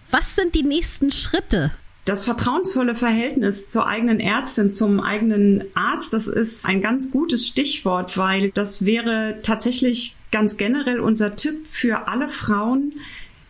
was 0.10 0.38
sind 0.38 0.56
die 0.56 0.64
nächsten 0.64 1.12
Schritte? 1.12 1.72
Das 2.06 2.24
vertrauensvolle 2.24 2.96
Verhältnis 2.96 3.72
zur 3.72 3.88
eigenen 3.88 4.22
Ärztin, 4.22 4.72
zum 4.72 5.02
eigenen 5.02 5.66
Arzt, 5.74 6.14
das 6.14 6.28
ist 6.28 6.66
ein 6.66 6.82
ganz 6.82 7.12
gutes 7.12 7.46
Stichwort, 7.46 8.18
weil 8.18 8.52
das 8.52 8.86
wäre 8.86 9.40
tatsächlich 9.44 10.16
ganz 10.32 10.56
generell 10.56 11.02
unser 11.02 11.36
Tipp 11.36 11.68
für 11.68 12.08
alle 12.08 12.30
Frauen. 12.30 12.94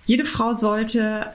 Jede 0.07 0.25
Frau 0.25 0.55
sollte 0.55 1.27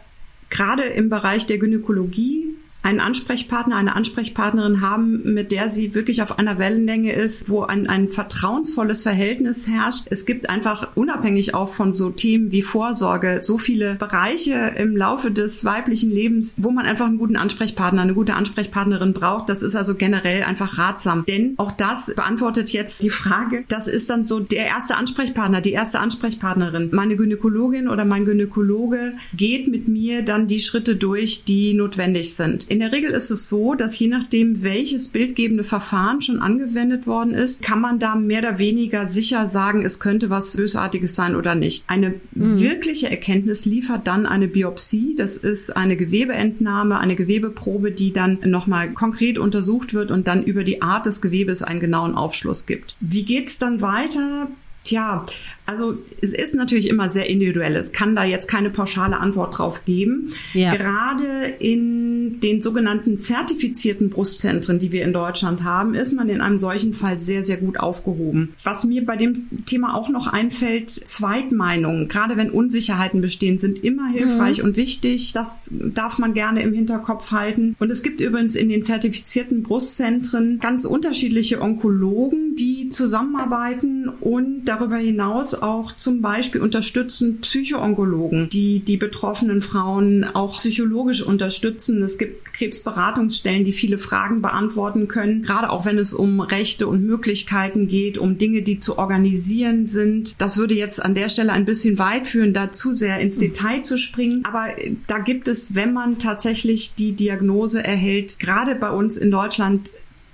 gerade 0.48 0.82
im 0.82 1.08
Bereich 1.08 1.46
der 1.46 1.58
Gynäkologie 1.58 2.39
einen 2.82 3.00
Ansprechpartner, 3.00 3.76
eine 3.76 3.94
Ansprechpartnerin 3.94 4.80
haben, 4.80 5.34
mit 5.34 5.52
der 5.52 5.70
sie 5.70 5.94
wirklich 5.94 6.22
auf 6.22 6.38
einer 6.38 6.58
Wellenlänge 6.58 7.12
ist, 7.12 7.50
wo 7.50 7.62
ein, 7.62 7.86
ein 7.88 8.08
vertrauensvolles 8.08 9.02
Verhältnis 9.02 9.68
herrscht. 9.68 10.06
Es 10.10 10.24
gibt 10.24 10.48
einfach 10.48 10.88
unabhängig 10.94 11.54
auch 11.54 11.68
von 11.68 11.92
so 11.92 12.10
Themen 12.10 12.52
wie 12.52 12.62
Vorsorge 12.62 13.40
so 13.42 13.58
viele 13.58 13.96
Bereiche 13.96 14.72
im 14.76 14.96
Laufe 14.96 15.30
des 15.30 15.64
weiblichen 15.64 16.10
Lebens, 16.10 16.56
wo 16.58 16.70
man 16.70 16.86
einfach 16.86 17.06
einen 17.06 17.18
guten 17.18 17.36
Ansprechpartner, 17.36 18.00
eine 18.00 18.14
gute 18.14 18.34
Ansprechpartnerin 18.34 19.12
braucht. 19.12 19.50
Das 19.50 19.62
ist 19.62 19.76
also 19.76 19.94
generell 19.94 20.44
einfach 20.44 20.78
ratsam. 20.78 21.24
Denn 21.26 21.54
auch 21.58 21.72
das 21.72 22.14
beantwortet 22.14 22.70
jetzt 22.70 23.02
die 23.02 23.10
Frage, 23.10 23.64
das 23.68 23.88
ist 23.88 24.08
dann 24.08 24.24
so 24.24 24.40
der 24.40 24.66
erste 24.66 24.96
Ansprechpartner, 24.96 25.60
die 25.60 25.72
erste 25.72 26.00
Ansprechpartnerin. 26.00 26.88
Meine 26.92 27.16
Gynäkologin 27.16 27.88
oder 27.88 28.06
mein 28.06 28.24
Gynäkologe 28.24 29.12
geht 29.34 29.68
mit 29.68 29.86
mir 29.86 30.22
dann 30.22 30.46
die 30.46 30.60
Schritte 30.60 30.96
durch, 30.96 31.44
die 31.44 31.74
notwendig 31.74 32.34
sind. 32.34 32.69
In 32.70 32.78
der 32.78 32.92
Regel 32.92 33.10
ist 33.10 33.30
es 33.30 33.48
so, 33.48 33.74
dass 33.74 33.98
je 33.98 34.06
nachdem, 34.06 34.62
welches 34.62 35.08
bildgebende 35.08 35.64
Verfahren 35.64 36.22
schon 36.22 36.38
angewendet 36.38 37.04
worden 37.04 37.34
ist, 37.34 37.64
kann 37.64 37.80
man 37.80 37.98
da 37.98 38.14
mehr 38.14 38.38
oder 38.38 38.60
weniger 38.60 39.08
sicher 39.08 39.48
sagen, 39.48 39.84
es 39.84 39.98
könnte 39.98 40.30
was 40.30 40.56
Bösartiges 40.56 41.16
sein 41.16 41.34
oder 41.34 41.56
nicht. 41.56 41.82
Eine 41.88 42.14
mhm. 42.30 42.60
wirkliche 42.60 43.10
Erkenntnis 43.10 43.64
liefert 43.64 44.06
dann 44.06 44.24
eine 44.24 44.46
Biopsie. 44.46 45.16
Das 45.18 45.36
ist 45.36 45.76
eine 45.76 45.96
Gewebeentnahme, 45.96 47.00
eine 47.00 47.16
Gewebeprobe, 47.16 47.90
die 47.90 48.12
dann 48.12 48.38
nochmal 48.44 48.92
konkret 48.92 49.36
untersucht 49.36 49.92
wird 49.92 50.12
und 50.12 50.28
dann 50.28 50.44
über 50.44 50.62
die 50.62 50.80
Art 50.80 51.06
des 51.06 51.20
Gewebes 51.20 51.64
einen 51.64 51.80
genauen 51.80 52.14
Aufschluss 52.14 52.66
gibt. 52.66 52.94
Wie 53.00 53.24
geht's 53.24 53.58
dann 53.58 53.80
weiter? 53.80 54.46
Tja, 54.84 55.26
also 55.70 55.96
es 56.20 56.32
ist 56.32 56.54
natürlich 56.56 56.88
immer 56.88 57.08
sehr 57.08 57.30
individuell. 57.30 57.76
Es 57.76 57.92
kann 57.92 58.16
da 58.16 58.24
jetzt 58.24 58.48
keine 58.48 58.70
pauschale 58.70 59.18
Antwort 59.18 59.56
drauf 59.56 59.84
geben. 59.84 60.32
Ja. 60.52 60.74
Gerade 60.74 61.54
in 61.60 62.40
den 62.40 62.60
sogenannten 62.60 63.18
zertifizierten 63.18 64.10
Brustzentren, 64.10 64.80
die 64.80 64.90
wir 64.90 65.04
in 65.04 65.12
Deutschland 65.12 65.62
haben, 65.62 65.94
ist 65.94 66.12
man 66.12 66.28
in 66.28 66.40
einem 66.40 66.58
solchen 66.58 66.92
Fall 66.92 67.20
sehr, 67.20 67.44
sehr 67.44 67.56
gut 67.56 67.78
aufgehoben. 67.78 68.54
Was 68.64 68.84
mir 68.84 69.06
bei 69.06 69.16
dem 69.16 69.64
Thema 69.64 69.94
auch 69.94 70.08
noch 70.08 70.26
einfällt, 70.26 70.90
Zweitmeinungen, 70.90 72.08
gerade 72.08 72.36
wenn 72.36 72.50
Unsicherheiten 72.50 73.20
bestehen, 73.20 73.58
sind 73.58 73.84
immer 73.84 74.08
hilfreich 74.08 74.58
mhm. 74.58 74.64
und 74.64 74.76
wichtig. 74.76 75.32
Das 75.32 75.72
darf 75.94 76.18
man 76.18 76.34
gerne 76.34 76.62
im 76.62 76.72
Hinterkopf 76.72 77.30
halten. 77.30 77.76
Und 77.78 77.90
es 77.90 78.02
gibt 78.02 78.20
übrigens 78.20 78.56
in 78.56 78.68
den 78.68 78.82
zertifizierten 78.82 79.62
Brustzentren 79.62 80.58
ganz 80.58 80.84
unterschiedliche 80.84 81.62
Onkologen, 81.62 82.56
die 82.56 82.88
zusammenarbeiten 82.88 84.08
und 84.08 84.64
darüber 84.64 84.96
hinaus 84.96 85.59
auch 85.62 85.92
zum 85.92 86.20
Beispiel 86.20 86.60
unterstützen 86.60 87.40
Psychoonkologen, 87.40 88.48
die 88.48 88.80
die 88.80 88.96
betroffenen 88.96 89.62
Frauen 89.62 90.24
auch 90.24 90.58
psychologisch 90.58 91.22
unterstützen. 91.22 92.02
Es 92.02 92.18
gibt 92.18 92.52
Krebsberatungsstellen, 92.52 93.64
die 93.64 93.72
viele 93.72 93.98
Fragen 93.98 94.42
beantworten 94.42 95.08
können, 95.08 95.42
gerade 95.42 95.70
auch 95.70 95.84
wenn 95.84 95.98
es 95.98 96.12
um 96.12 96.40
Rechte 96.40 96.86
und 96.86 97.04
Möglichkeiten 97.04 97.88
geht, 97.88 98.18
um 98.18 98.38
Dinge, 98.38 98.62
die 98.62 98.78
zu 98.78 98.98
organisieren 98.98 99.86
sind. 99.86 100.40
Das 100.40 100.56
würde 100.56 100.74
jetzt 100.74 101.02
an 101.02 101.14
der 101.14 101.28
Stelle 101.28 101.52
ein 101.52 101.64
bisschen 101.64 101.98
weit 101.98 102.26
führen, 102.26 102.52
da 102.52 102.72
zu 102.72 102.94
sehr 102.94 103.20
ins 103.20 103.38
Detail 103.38 103.82
zu 103.82 103.98
springen. 103.98 104.44
Aber 104.44 104.68
da 105.06 105.18
gibt 105.18 105.48
es, 105.48 105.74
wenn 105.74 105.92
man 105.92 106.18
tatsächlich 106.18 106.94
die 106.94 107.12
Diagnose 107.12 107.82
erhält, 107.82 108.38
gerade 108.38 108.74
bei 108.74 108.90
uns 108.90 109.16
in 109.16 109.30
Deutschland 109.30 109.90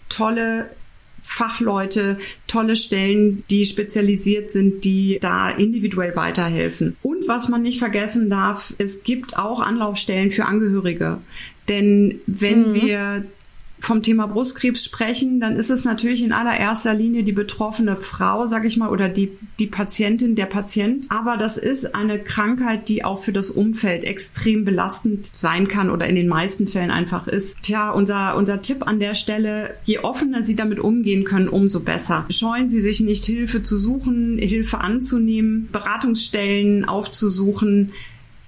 tolle 0.08 0.70
Fachleute, 1.28 2.18
tolle 2.46 2.76
Stellen, 2.76 3.44
die 3.50 3.66
spezialisiert 3.66 4.52
sind, 4.52 4.84
die 4.84 5.18
da 5.20 5.50
individuell 5.50 6.14
weiterhelfen. 6.14 6.96
Und 7.02 7.26
was 7.26 7.48
man 7.48 7.62
nicht 7.62 7.80
vergessen 7.80 8.30
darf, 8.30 8.72
es 8.78 9.02
gibt 9.02 9.36
auch 9.36 9.60
Anlaufstellen 9.60 10.30
für 10.30 10.46
Angehörige. 10.46 11.18
Denn 11.68 12.20
wenn 12.26 12.70
mhm. 12.70 12.74
wir 12.74 13.24
vom 13.78 14.02
Thema 14.02 14.26
Brustkrebs 14.26 14.84
sprechen, 14.84 15.40
dann 15.40 15.56
ist 15.56 15.70
es 15.70 15.84
natürlich 15.84 16.22
in 16.22 16.32
allererster 16.32 16.94
Linie 16.94 17.24
die 17.24 17.32
betroffene 17.32 17.96
Frau, 17.96 18.46
sag 18.46 18.64
ich 18.64 18.76
mal, 18.76 18.88
oder 18.88 19.08
die, 19.08 19.30
die 19.58 19.66
Patientin, 19.66 20.34
der 20.34 20.46
Patient. 20.46 21.06
Aber 21.08 21.36
das 21.36 21.56
ist 21.56 21.94
eine 21.94 22.18
Krankheit, 22.18 22.88
die 22.88 23.04
auch 23.04 23.18
für 23.18 23.32
das 23.32 23.50
Umfeld 23.50 24.04
extrem 24.04 24.64
belastend 24.64 25.30
sein 25.32 25.68
kann 25.68 25.90
oder 25.90 26.06
in 26.06 26.16
den 26.16 26.28
meisten 26.28 26.66
Fällen 26.66 26.90
einfach 26.90 27.26
ist. 27.28 27.58
Tja, 27.62 27.90
unser, 27.90 28.36
unser 28.36 28.62
Tipp 28.62 28.86
an 28.86 28.98
der 28.98 29.14
Stelle, 29.14 29.74
je 29.84 29.98
offener 29.98 30.42
Sie 30.42 30.56
damit 30.56 30.80
umgehen 30.80 31.24
können, 31.24 31.48
umso 31.48 31.80
besser. 31.80 32.26
Scheuen 32.30 32.68
Sie 32.68 32.80
sich 32.80 33.00
nicht, 33.00 33.24
Hilfe 33.24 33.62
zu 33.62 33.76
suchen, 33.76 34.38
Hilfe 34.38 34.80
anzunehmen, 34.80 35.68
Beratungsstellen 35.70 36.84
aufzusuchen. 36.86 37.92